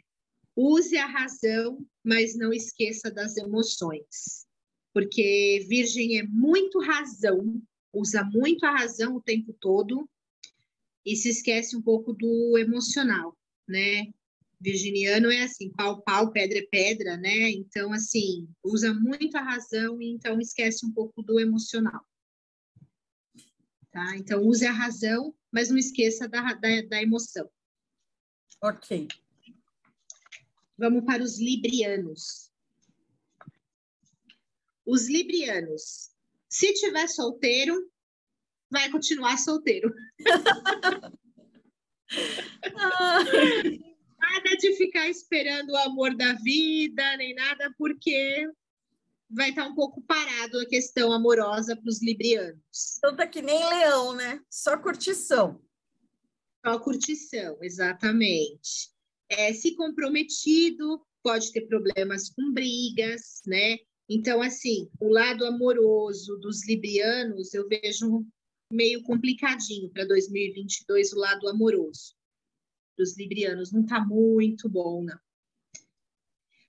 [0.55, 4.47] use a razão, mas não esqueça das emoções.
[4.93, 7.61] Porque Virgem é muito razão,
[7.93, 10.09] usa muito a razão o tempo todo
[11.05, 14.13] e se esquece um pouco do emocional, né?
[14.61, 17.49] virginiano é assim, pau, pau, pedra é pedra, né?
[17.49, 22.01] Então, assim, usa muito a razão e então esquece um pouco do emocional.
[23.91, 24.17] Tá?
[24.17, 27.49] Então, use a razão, mas não esqueça da, da, da emoção.
[28.61, 29.07] Ok.
[30.77, 32.51] Vamos para os librianos.
[34.85, 36.09] Os librianos,
[36.49, 37.91] se tiver solteiro,
[38.69, 39.93] vai continuar solteiro.
[44.19, 48.47] Nada de ficar esperando o amor da vida, nem nada, porque
[49.29, 52.97] vai estar um pouco parado a questão amorosa para os librianos.
[52.97, 54.41] Então tá que nem leão, né?
[54.49, 55.61] Só curtição.
[56.65, 58.91] Só curtição, exatamente.
[59.29, 63.77] É, se comprometido, pode ter problemas com brigas, né?
[64.09, 68.25] Então, assim, o lado amoroso dos librianos eu vejo
[68.71, 72.15] meio complicadinho para 2022, o lado amoroso
[72.97, 75.17] dos librianos não está muito bom, não.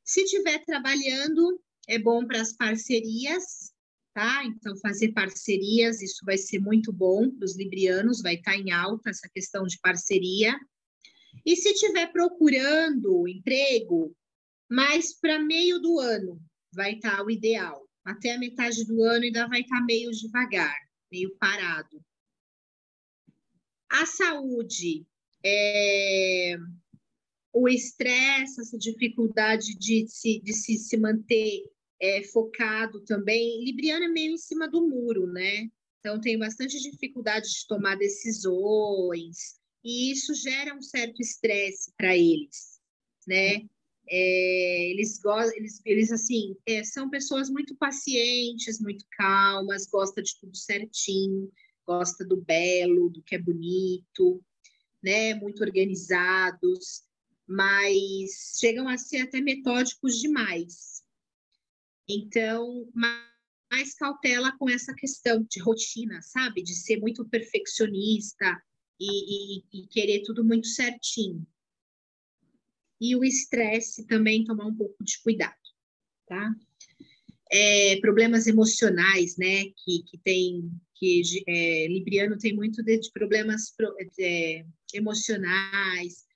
[0.04, 1.60] Se estiver trabalhando,
[1.90, 3.72] é bom para as parcerias,
[4.14, 4.44] tá?
[4.44, 8.70] Então, fazer parcerias, isso vai ser muito bom para os librianos, vai estar tá em
[8.70, 10.56] alta essa questão de parceria.
[11.44, 14.16] E se estiver procurando emprego,
[14.70, 16.40] mais para meio do ano
[16.72, 17.84] vai estar tá o ideal.
[18.04, 20.76] Até a metade do ano ainda vai estar tá meio devagar,
[21.10, 22.00] meio parado.
[23.90, 25.04] A saúde,
[25.44, 26.56] é,
[27.52, 31.64] o estresse, essa dificuldade de se, de se, se manter
[32.00, 33.64] é, focado também.
[33.64, 35.68] Libriano é meio em cima do muro, né?
[35.98, 42.80] Então, tem bastante dificuldade de tomar decisões, e isso gera um certo estresse para eles,
[43.26, 43.62] né?
[44.08, 50.36] É, eles gostam, eles, eles assim, é, são pessoas muito pacientes, muito calmas, gosta de
[50.40, 51.52] tudo certinho,
[51.86, 54.42] gosta do belo, do que é bonito,
[55.02, 57.04] né, muito organizados,
[57.46, 60.99] mas chegam a ser até metódicos demais.
[62.12, 66.62] Então, mais cautela com essa questão de rotina, sabe?
[66.62, 68.60] De ser muito perfeccionista
[68.98, 71.46] e, e, e querer tudo muito certinho.
[73.00, 75.54] E o estresse também tomar um pouco de cuidado,
[76.26, 76.52] tá?
[77.52, 79.66] É, problemas emocionais, né?
[79.76, 83.72] Que, que tem que é, Libriano tem muito de, de problemas
[84.18, 86.26] é, emocionais,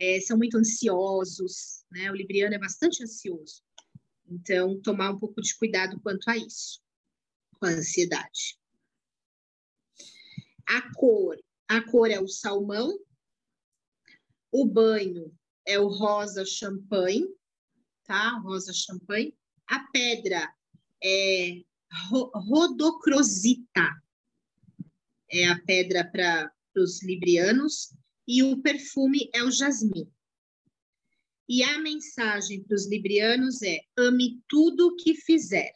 [0.00, 2.10] é, são muito ansiosos, né?
[2.10, 3.62] O libriano é bastante ansioso.
[4.30, 6.80] Então, tomar um pouco de cuidado quanto a isso,
[7.54, 8.58] com a ansiedade.
[10.66, 12.98] A cor, a cor é o salmão,
[14.52, 15.34] o banho
[15.66, 17.26] é o rosa champanhe,
[18.04, 18.38] tá?
[18.38, 19.36] Rosa champanhe.
[19.66, 20.52] A pedra
[21.02, 21.62] é
[22.34, 24.02] rodocrosita,
[25.30, 27.94] é a pedra para os librianos,
[28.26, 30.10] e o perfume é o jasmim.
[31.48, 35.72] E a mensagem para os librianos é: ame tudo o que fizer.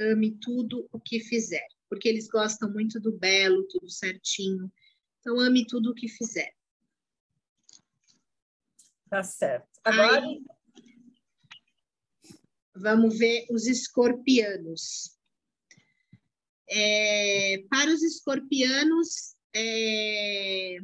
[0.00, 1.66] Ame tudo o que fizer.
[1.88, 4.72] Porque eles gostam muito do belo, tudo certinho.
[5.20, 6.50] Então, ame tudo o que fizer.
[9.10, 9.68] Tá certo.
[9.84, 10.24] Agora.
[10.24, 10.42] Aí,
[12.74, 15.16] vamos ver os escorpianos.
[16.68, 20.78] É, para os escorpianos, é,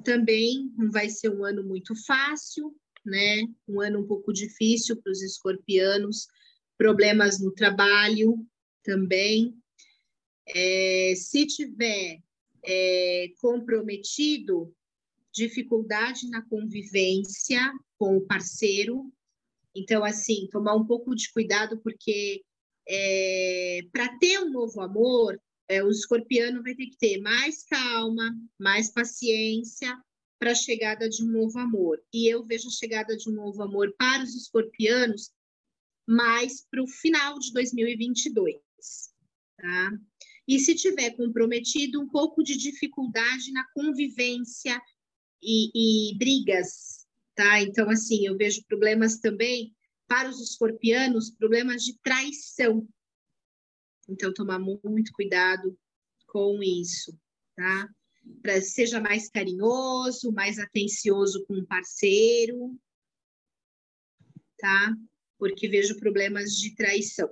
[0.00, 2.74] também não vai ser um ano muito fácil,
[3.04, 3.42] né?
[3.66, 6.26] Um ano um pouco difícil para os escorpianos,
[6.76, 8.46] problemas no trabalho
[8.82, 9.54] também.
[10.46, 12.20] É, se tiver
[12.64, 14.74] é, comprometido,
[15.32, 17.60] dificuldade na convivência
[17.98, 19.12] com o parceiro.
[19.74, 22.42] Então, assim, tomar um pouco de cuidado, porque
[22.88, 25.38] é, para ter um novo amor,
[25.68, 29.96] é, o escorpiano vai ter que ter mais calma, mais paciência
[30.38, 32.00] para a chegada de um novo amor.
[32.12, 35.30] E eu vejo a chegada de um novo amor para os escorpianos
[36.06, 38.56] mais para o final de 2022,
[39.58, 39.92] tá?
[40.46, 44.80] E se tiver comprometido, um pouco de dificuldade na convivência
[45.42, 47.60] e, e brigas, tá?
[47.60, 52.88] Então, assim, eu vejo problemas também para os escorpianos, problemas de traição,
[54.08, 55.78] então, tomar muito cuidado
[56.26, 57.16] com isso,
[57.54, 57.88] tá?
[58.42, 62.78] Para seja mais carinhoso, mais atencioso com o parceiro,
[64.58, 64.94] tá?
[65.38, 67.30] Porque vejo problemas de traição.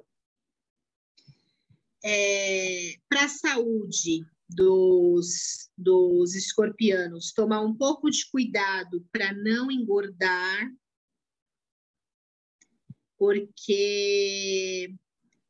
[2.05, 10.71] É, para a saúde dos, dos escorpianos, tomar um pouco de cuidado para não engordar,
[13.19, 14.95] porque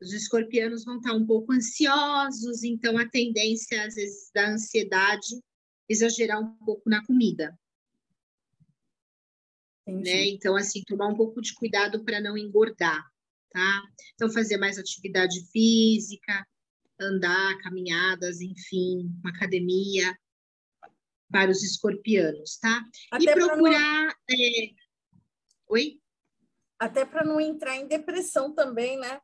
[0.01, 5.40] os escorpianos vão estar um pouco ansiosos, então a tendência, às vezes, da ansiedade
[5.88, 7.59] exagerar um pouco na comida.
[9.86, 10.26] Né?
[10.28, 13.05] Então, assim, tomar um pouco de cuidado para não engordar,
[13.51, 13.82] tá?
[14.14, 16.44] Então, fazer mais atividade física,
[17.01, 20.16] andar, caminhadas, enfim, uma academia
[21.30, 22.84] para os escorpianos, tá?
[23.12, 24.07] Até e procurar.
[24.07, 24.36] Não...
[24.36, 24.70] É...
[25.68, 26.01] Oi?
[26.78, 29.20] Até para não entrar em depressão também, né?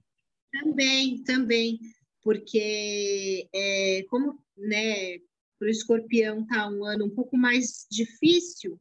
[0.53, 1.81] Também, também,
[2.23, 5.19] porque é, como né,
[5.59, 8.79] para o escorpião tá um ano um pouco mais difícil,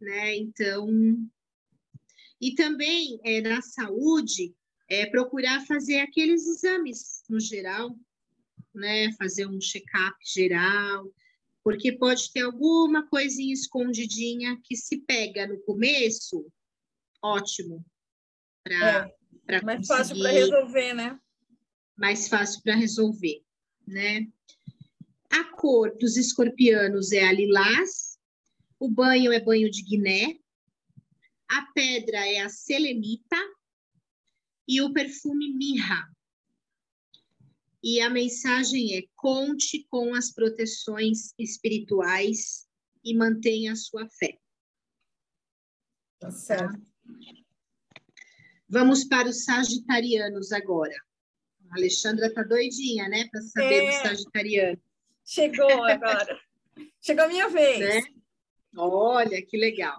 [0.00, 0.36] né?
[0.36, 0.88] Então,
[2.40, 4.54] e também é, na saúde,
[4.88, 7.94] é, procurar fazer aqueles exames no geral,
[8.74, 9.12] né?
[9.18, 11.12] Fazer um check-up geral,
[11.62, 16.50] porque pode ter alguma coisinha escondidinha que se pega no começo,
[17.22, 17.84] ótimo,
[18.62, 19.23] para é
[19.62, 21.20] mais fácil para resolver, né?
[21.96, 23.42] Mais fácil para resolver,
[23.86, 24.26] né?
[25.30, 28.18] A cor dos escorpianos é a lilás,
[28.78, 30.38] o banho é banho de Guiné,
[31.48, 33.36] a pedra é a selenita
[34.66, 36.08] e o perfume mirra.
[37.82, 42.66] E a mensagem é: conte com as proteções espirituais
[43.04, 44.38] e mantenha a sua fé.
[46.18, 46.80] Tá certo.
[48.68, 50.94] Vamos para os sagitarianos agora.
[51.70, 53.86] A Alexandra tá doidinha, né, para saber é.
[53.86, 54.82] do sagitariano.
[55.24, 56.40] Chegou agora.
[57.00, 57.80] Chegou a minha vez.
[57.80, 58.02] Né?
[58.76, 59.96] Olha, que legal.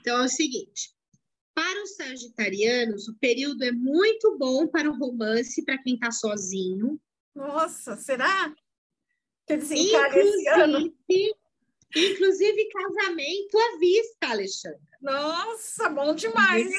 [0.00, 0.94] Então é o seguinte:
[1.54, 7.00] para os sagitarianos, o período é muito bom para o romance para quem está sozinho.
[7.34, 8.54] Nossa, será?
[9.46, 10.94] Que desencarga esse ano?
[11.94, 14.80] Inclusive casamento à vista, Alexandra.
[15.00, 16.70] Nossa, bom demais.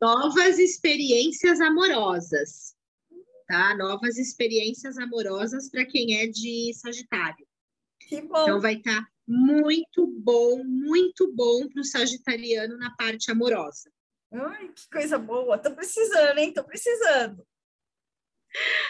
[0.00, 2.74] Novas experiências amorosas,
[3.46, 3.76] tá?
[3.76, 7.46] Novas experiências amorosas para quem é de Sagitário.
[8.00, 8.42] Que bom.
[8.42, 13.92] Então vai estar tá muito bom, muito bom para o Sagitariano na parte amorosa.
[14.32, 15.58] Ai, que coisa boa.
[15.58, 16.52] Tô precisando, hein?
[16.52, 17.46] Tô precisando.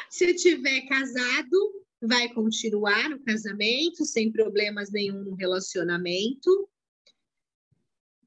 [0.09, 6.71] Se tiver casado, vai continuar no casamento, sem problemas nenhum no relacionamento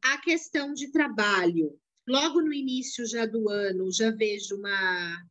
[0.03, 1.79] a questão de trabalho.
[2.07, 5.23] Logo no início já do ano, já vejo uma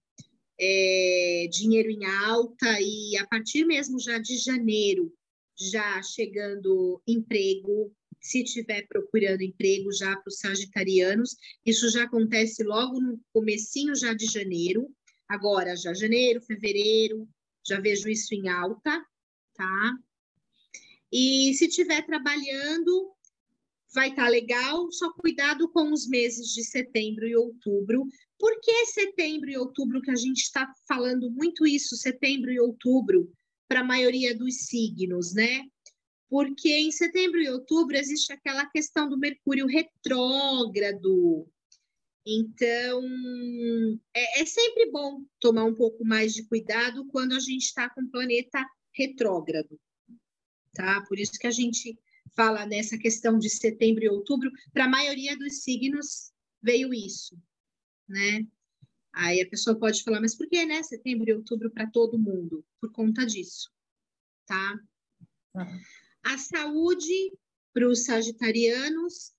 [0.58, 5.12] é, dinheiro em alta e a partir mesmo já de janeiro
[5.58, 13.00] já chegando emprego, se estiver procurando emprego já para os sagitarianos, isso já acontece logo
[13.00, 14.88] no comecinho já de janeiro,
[15.28, 17.28] agora já janeiro, fevereiro,
[17.66, 19.04] já vejo isso em alta,
[19.54, 19.98] tá?
[21.12, 23.12] E se estiver trabalhando,
[23.92, 28.06] vai estar tá legal, só cuidado com os meses de setembro e outubro.
[28.38, 33.30] Por que setembro e outubro que a gente está falando muito isso, setembro e outubro,
[33.68, 35.62] para a maioria dos signos, né?
[36.28, 41.46] Porque em setembro e outubro existe aquela questão do Mercúrio retrógrado.
[42.26, 43.02] Então,
[44.14, 48.02] é, é sempre bom tomar um pouco mais de cuidado quando a gente está com
[48.02, 48.64] o planeta
[48.94, 49.78] retrógrado,
[50.72, 51.04] tá?
[51.08, 51.98] Por isso que a gente
[52.34, 57.36] fala nessa questão de setembro e outubro, para a maioria dos signos veio isso,
[58.08, 58.46] né?
[59.12, 60.82] Aí a pessoa pode falar, mas por que, né?
[60.82, 62.64] Setembro e outubro para todo mundo?
[62.80, 63.70] Por conta disso,
[64.46, 64.80] tá?
[65.54, 65.80] Uhum.
[66.24, 67.32] A saúde
[67.74, 69.32] para os sagitarianos,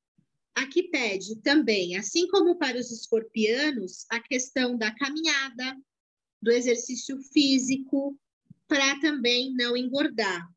[0.55, 5.77] aqui pede também, assim como para os escorpianos, a questão da caminhada,
[6.41, 8.19] do exercício físico,
[8.67, 10.47] para também não engordar,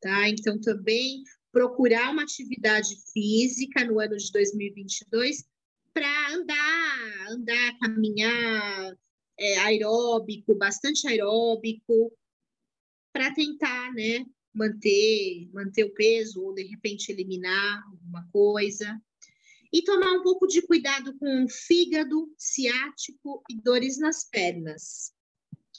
[0.00, 0.28] tá?
[0.28, 1.22] Então, também
[1.52, 5.44] procurar uma atividade física no ano de 2022
[5.92, 8.96] para andar, andar, caminhar,
[9.38, 12.10] é, aeróbico, bastante aeróbico,
[13.12, 14.24] para tentar, né,
[14.54, 19.00] manter, manter o peso ou de repente eliminar alguma coisa.
[19.70, 25.12] E tomar um pouco de cuidado com o fígado, ciático e dores nas pernas.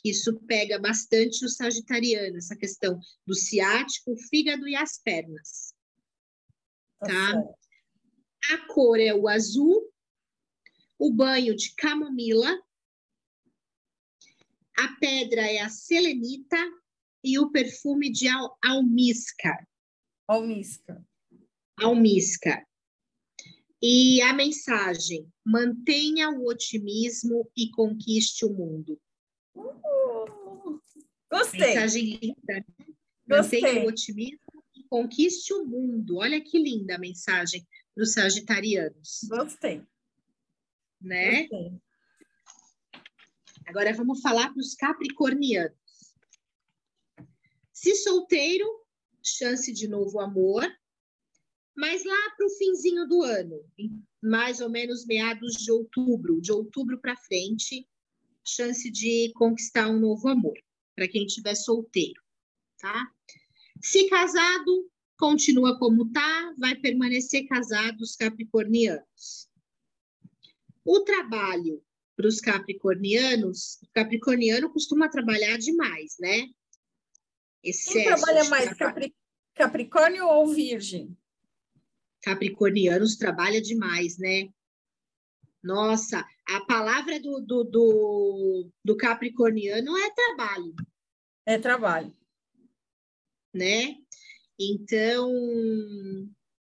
[0.03, 5.73] Isso pega bastante o sagitariano, essa questão do ciático, o fígado e as pernas.
[6.99, 7.07] Tá?
[7.07, 7.43] tá?
[8.51, 9.89] A cor é o azul,
[10.99, 12.61] o banho de camomila,
[14.77, 16.57] a pedra é a selenita
[17.23, 19.67] e o perfume de al almíscar.
[20.27, 21.01] Almíscar.
[21.77, 22.67] Almíscar.
[23.81, 28.99] E a mensagem: mantenha o otimismo e conquiste o mundo.
[29.55, 30.81] Uh,
[31.31, 31.59] gostei.
[31.59, 32.65] Mensagem linda.
[33.27, 33.61] Gostei.
[33.61, 36.17] Mantenha o otimismo e conquiste o mundo.
[36.17, 39.21] Olha que linda a mensagem para os sagitarianos.
[39.29, 39.83] Gostei.
[41.01, 41.47] Né?
[41.47, 41.81] Gostei.
[43.65, 45.77] Agora vamos falar para os capricornianos.
[47.71, 48.67] Se solteiro,
[49.23, 50.63] chance de novo amor,
[51.75, 53.63] mas lá para o finzinho do ano,
[54.21, 57.87] mais ou menos meados de outubro, de outubro para frente,
[58.45, 60.57] chance de conquistar um novo amor,
[60.95, 62.21] para quem estiver solteiro,
[62.79, 63.11] tá?
[63.81, 69.49] Se casado, continua como tá, vai permanecer casado os capricornianos.
[70.85, 71.83] O trabalho
[72.15, 76.47] para os capricornianos, o capricorniano costuma trabalhar demais, né?
[77.63, 79.15] Excesso Quem trabalha mais, Capri...
[79.55, 81.17] Capricórnio ou Virgem?
[82.21, 84.49] Capricornianos trabalha demais, né?
[85.64, 90.76] Nossa, a palavra do, do, do, do capricorniano é trabalho.
[91.45, 92.14] É trabalho.
[93.53, 93.95] Né?
[94.59, 95.32] Então,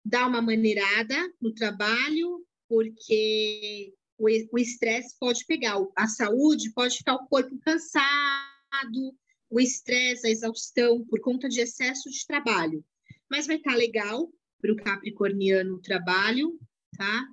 [0.04, 7.28] dá uma maneirada no trabalho, porque o estresse pode pegar, a saúde pode ficar o
[7.28, 9.16] corpo cansado,
[9.50, 12.84] o estresse, a exaustão por conta de excesso de trabalho.
[13.30, 16.60] Mas vai estar tá legal para o capricorniano o trabalho,
[16.98, 17.28] tá?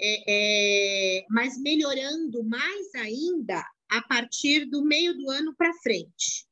[0.00, 6.46] É, é, mas melhorando mais ainda a partir do meio do ano para frente.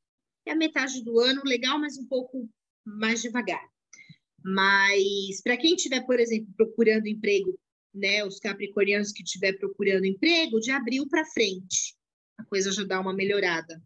[0.47, 2.49] É a metade do ano, legal, mas um pouco
[2.85, 3.63] mais devagar.
[4.45, 7.59] Mas para quem estiver, por exemplo, procurando emprego,
[7.95, 11.97] né, os capricornianos que estiver procurando emprego, de abril para frente,
[12.39, 13.81] a coisa já dá uma melhorada,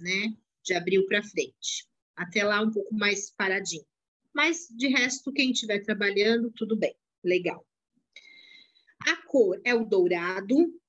[0.00, 0.34] né?
[0.64, 1.86] De abril para frente.
[2.16, 3.86] Até lá um pouco mais paradinho.
[4.34, 6.94] Mas de resto, quem estiver trabalhando, tudo bem,
[7.24, 7.64] legal.
[9.00, 10.80] A cor é o dourado,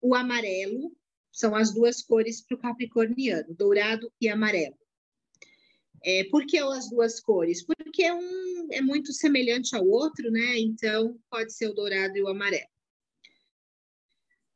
[0.00, 0.96] o amarelo,
[1.32, 4.78] são as duas cores para o capricorniano, dourado e amarelo.
[6.02, 7.64] É, por que as duas cores?
[7.64, 10.58] Porque um é muito semelhante ao outro, né?
[10.58, 12.68] Então, pode ser o dourado e o amarelo.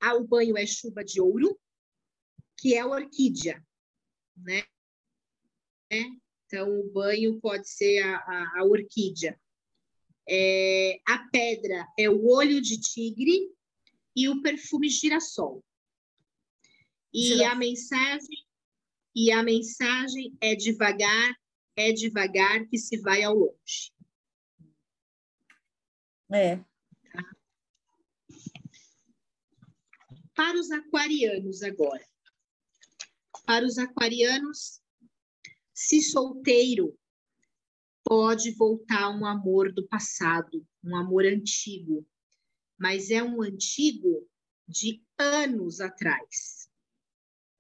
[0.01, 1.59] Ah, o banho é chuva de ouro,
[2.57, 3.63] que é a orquídea,
[4.37, 4.63] né?
[6.47, 9.39] Então, o banho pode ser a, a, a orquídea.
[10.33, 13.53] É, a pedra é o olho de tigre
[14.15, 15.65] e o perfume girassol.
[17.13, 17.53] E girassol.
[17.53, 18.47] a mensagem
[19.15, 21.37] e a mensagem é devagar,
[21.77, 23.93] é devagar que se vai ao longe.
[26.33, 26.57] É.
[26.57, 27.37] Tá?
[30.35, 32.09] Para os aquarianos agora.
[33.45, 34.81] Para os aquarianos,
[35.75, 36.97] se solteiro,
[38.11, 42.05] pode voltar um amor do passado, um amor antigo,
[42.77, 44.29] mas é um antigo
[44.67, 46.69] de anos atrás,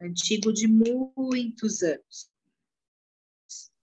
[0.02, 2.28] antigo de muitos anos.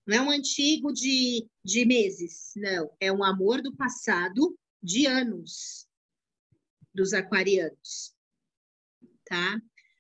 [0.06, 2.94] Não é um antigo de, de meses, não.
[2.99, 5.88] É um amor do passado de anos
[6.94, 8.14] dos aquarianos,
[9.23, 9.57] tá?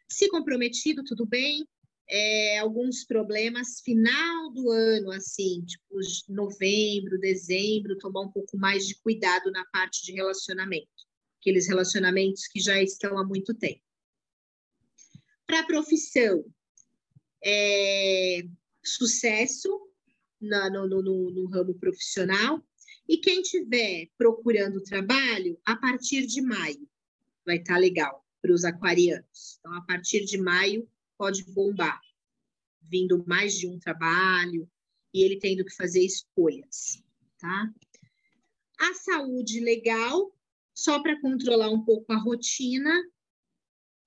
[0.09, 1.65] Se comprometido, tudo bem.
[2.09, 8.95] É, alguns problemas final do ano, assim, tipo novembro, dezembro, tomar um pouco mais de
[8.95, 10.87] cuidado na parte de relacionamento,
[11.39, 13.81] aqueles relacionamentos que já estão há muito tempo.
[15.45, 16.45] Para a profissão,
[17.43, 18.41] é,
[18.83, 19.69] sucesso
[20.39, 22.63] na, no, no, no ramo profissional,
[23.07, 26.87] e quem estiver procurando trabalho, a partir de maio,
[27.45, 29.57] vai estar tá legal para os aquarianos.
[29.59, 31.99] Então, a partir de maio, pode bombar,
[32.81, 34.69] vindo mais de um trabalho
[35.13, 37.03] e ele tendo que fazer escolhas,
[37.39, 37.73] tá?
[38.79, 40.31] A saúde legal,
[40.73, 42.93] só para controlar um pouco a rotina,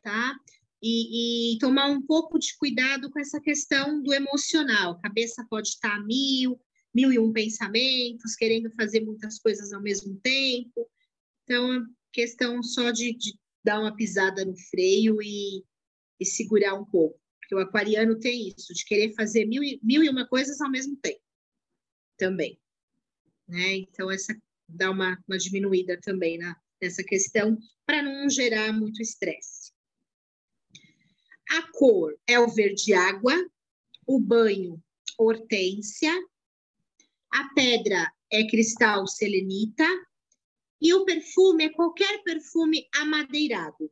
[0.03, 0.37] tá?
[0.83, 4.93] E, e, tomar um pouco de cuidado com essa questão do emocional.
[4.93, 6.59] A cabeça pode estar a mil,
[6.95, 10.89] mil e um pensamentos, querendo fazer muitas coisas ao mesmo tempo.
[11.45, 11.81] Então, é
[12.13, 15.65] questão só de, de dar uma pisada no freio e,
[16.21, 17.19] e segurar um pouco.
[17.41, 20.71] Porque o aquariano tem isso, de querer fazer mil e, mil e uma coisas ao
[20.71, 21.21] mesmo tempo.
[22.17, 22.61] Também.
[23.49, 23.77] Né?
[23.77, 24.37] Então, essa
[24.69, 29.73] dá uma, uma diminuída também na, nessa questão, para não gerar muito estresse.
[31.51, 33.35] A cor é o verde água,
[34.07, 34.81] o banho,
[35.19, 36.13] hortênsia,
[37.33, 39.87] a pedra é cristal selenita
[40.81, 43.91] e o perfume é qualquer perfume amadeirado.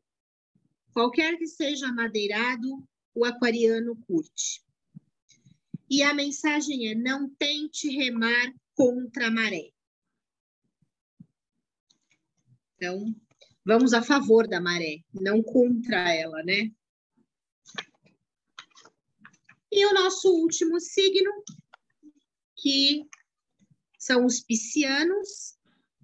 [0.98, 2.84] Qualquer que seja amadeirado,
[3.14, 4.60] o aquariano curte.
[5.88, 9.70] E a mensagem é: não tente remar contra a maré.
[12.74, 13.14] Então,
[13.64, 16.68] vamos a favor da maré, não contra ela, né?
[19.70, 21.30] E o nosso último signo,
[22.56, 23.08] que
[23.96, 25.56] são os piscianos.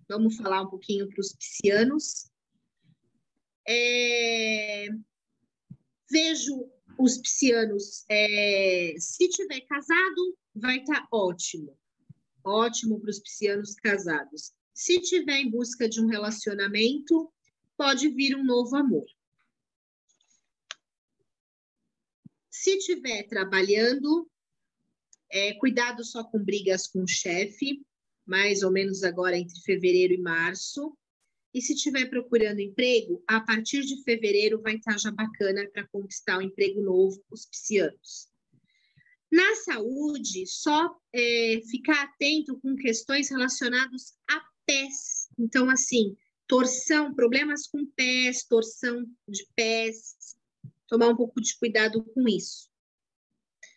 [0.09, 2.33] Vamos falar um pouquinho para os piscianos.
[3.67, 4.89] É...
[6.11, 8.95] Vejo os piscianos, é...
[8.99, 11.77] se tiver casado, vai estar tá ótimo.
[12.45, 14.53] Ótimo para os piscianos casados.
[14.73, 17.33] Se tiver em busca de um relacionamento,
[17.77, 19.07] pode vir um novo amor.
[22.51, 24.29] Se estiver trabalhando,
[25.31, 27.85] é, cuidado só com brigas com o chefe,
[28.27, 30.97] mais ou menos agora entre fevereiro e março.
[31.55, 36.39] E se estiver procurando emprego, a partir de fevereiro vai estar já bacana para conquistar
[36.39, 38.29] um emprego novo os piscianos.
[39.31, 45.29] Na saúde, só é, ficar atento com questões relacionadas a pés.
[45.39, 46.17] Então, assim,
[46.49, 50.37] torção, problemas com pés, torção de pés,
[50.89, 52.69] tomar um pouco de cuidado com isso.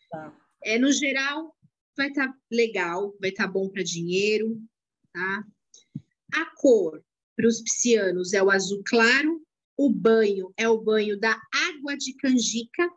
[0.10, 0.36] Tá.
[0.64, 1.56] É, no geral,
[1.96, 4.60] vai estar tá legal, vai estar tá bom para dinheiro,
[5.14, 5.46] tá?
[6.34, 7.04] A cor
[7.38, 9.40] para os piscianos é o azul claro,
[9.78, 12.90] o banho é o banho da água de canjica.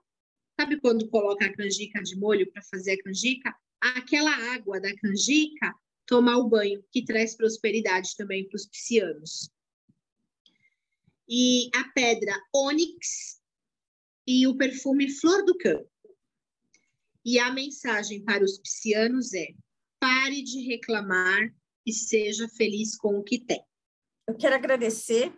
[0.58, 3.54] Sabe quando coloca a canjica de molho para fazer a canjica?
[3.78, 5.74] Aquela água da canjica,
[6.06, 9.50] tomar o banho, que traz prosperidade também para os piscianos.
[11.28, 13.40] E a pedra ônix
[14.26, 15.88] e o perfume flor do campo.
[17.24, 19.48] E a mensagem para os piscianos é:
[19.98, 21.54] pare de reclamar
[21.84, 23.62] e seja feliz com o que tem.
[24.30, 25.36] Eu quero agradecer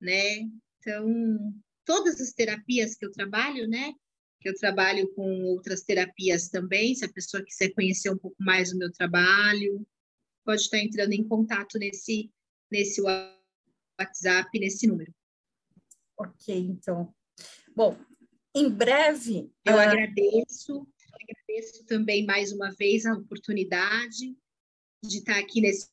[0.00, 0.48] né?
[0.78, 1.52] Então
[1.84, 3.92] todas as terapias que eu trabalho, né?
[4.40, 6.94] Que eu trabalho com outras terapias também.
[6.94, 9.86] Se a pessoa quiser conhecer um pouco mais o meu trabalho,
[10.44, 12.30] pode estar entrando em contato nesse
[12.70, 15.12] nesse WhatsApp, nesse número.
[16.16, 17.12] Ok, então.
[17.74, 17.98] Bom,
[18.54, 19.50] em breve.
[19.64, 19.80] Eu uh...
[19.80, 24.36] agradeço, agradeço também mais uma vez a oportunidade
[25.04, 25.88] de estar aqui nesse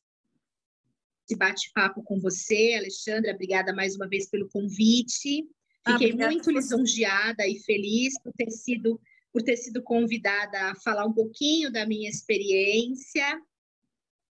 [1.36, 3.32] bate-papo com você, Alexandra.
[3.32, 5.48] Obrigada mais uma vez pelo convite.
[5.88, 9.00] Ah, Fiquei ah, muito lisonjeada e feliz por ter sido
[9.32, 13.40] por ter sido convidada a falar um pouquinho da minha experiência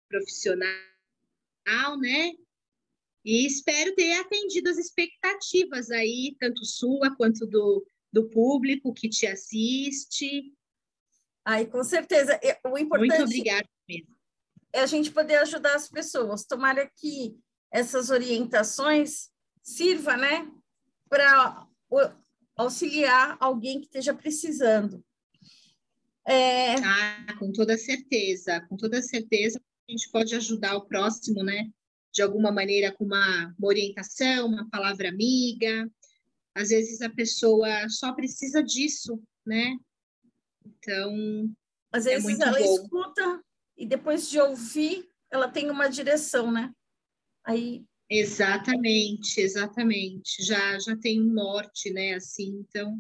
[0.09, 0.71] profissional,
[2.01, 2.33] né?
[3.25, 9.27] E espero ter atendido as expectativas aí, tanto sua quanto do, do público que te
[9.27, 10.55] assiste.
[11.45, 12.39] Ai, com certeza.
[12.65, 14.17] O importante Muito obrigada mesmo.
[14.73, 16.45] é a gente poder ajudar as pessoas.
[16.45, 17.37] Tomara que
[17.73, 19.31] essas orientações
[19.63, 20.51] sirva, né,
[21.15, 21.69] para
[22.57, 25.05] auxiliar alguém que esteja precisando.
[26.27, 26.75] É...
[26.75, 31.71] Ah, com toda certeza, com toda certeza a gente pode ajudar o próximo, né?
[32.15, 35.91] de alguma maneira com uma, uma orientação, uma palavra amiga.
[36.55, 39.77] Às vezes a pessoa só precisa disso, né?
[40.65, 41.53] Então,
[41.93, 42.75] às é vezes é ela bom.
[42.75, 43.45] escuta
[43.77, 46.73] e depois de ouvir, ela tem uma direção, né?
[47.45, 50.43] Aí Exatamente, exatamente.
[50.45, 52.99] Já já tem um norte, né, assim, então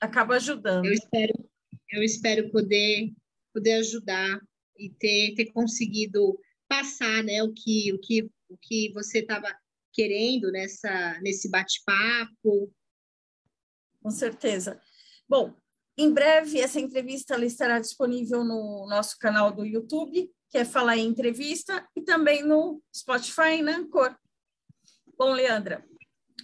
[0.00, 0.86] acaba ajudando.
[0.86, 1.50] Eu espero
[1.90, 3.12] eu espero poder
[3.52, 4.40] poder ajudar
[4.78, 6.38] e ter ter conseguido
[6.68, 9.54] passar, né, o que o que o que você estava
[9.92, 12.72] querendo nessa nesse bate-papo.
[14.02, 14.80] Com certeza.
[15.28, 15.54] Bom,
[15.96, 21.08] em breve essa entrevista estará disponível no nosso canal do YouTube, que é Falar em
[21.08, 24.14] Entrevista, e também no Spotify e na Anchor.
[25.16, 25.82] Bom, Leandra,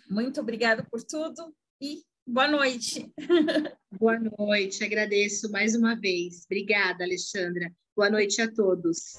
[0.08, 3.12] muito obrigada por tudo e boa noite.
[3.98, 6.44] Boa noite, agradeço mais uma vez.
[6.44, 7.72] Obrigada, Alexandra.
[7.96, 9.14] Boa noite a todos.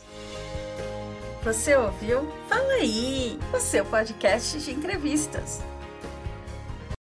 [1.44, 2.22] Você ouviu?
[2.48, 5.60] Fala aí, o seu podcast de entrevistas.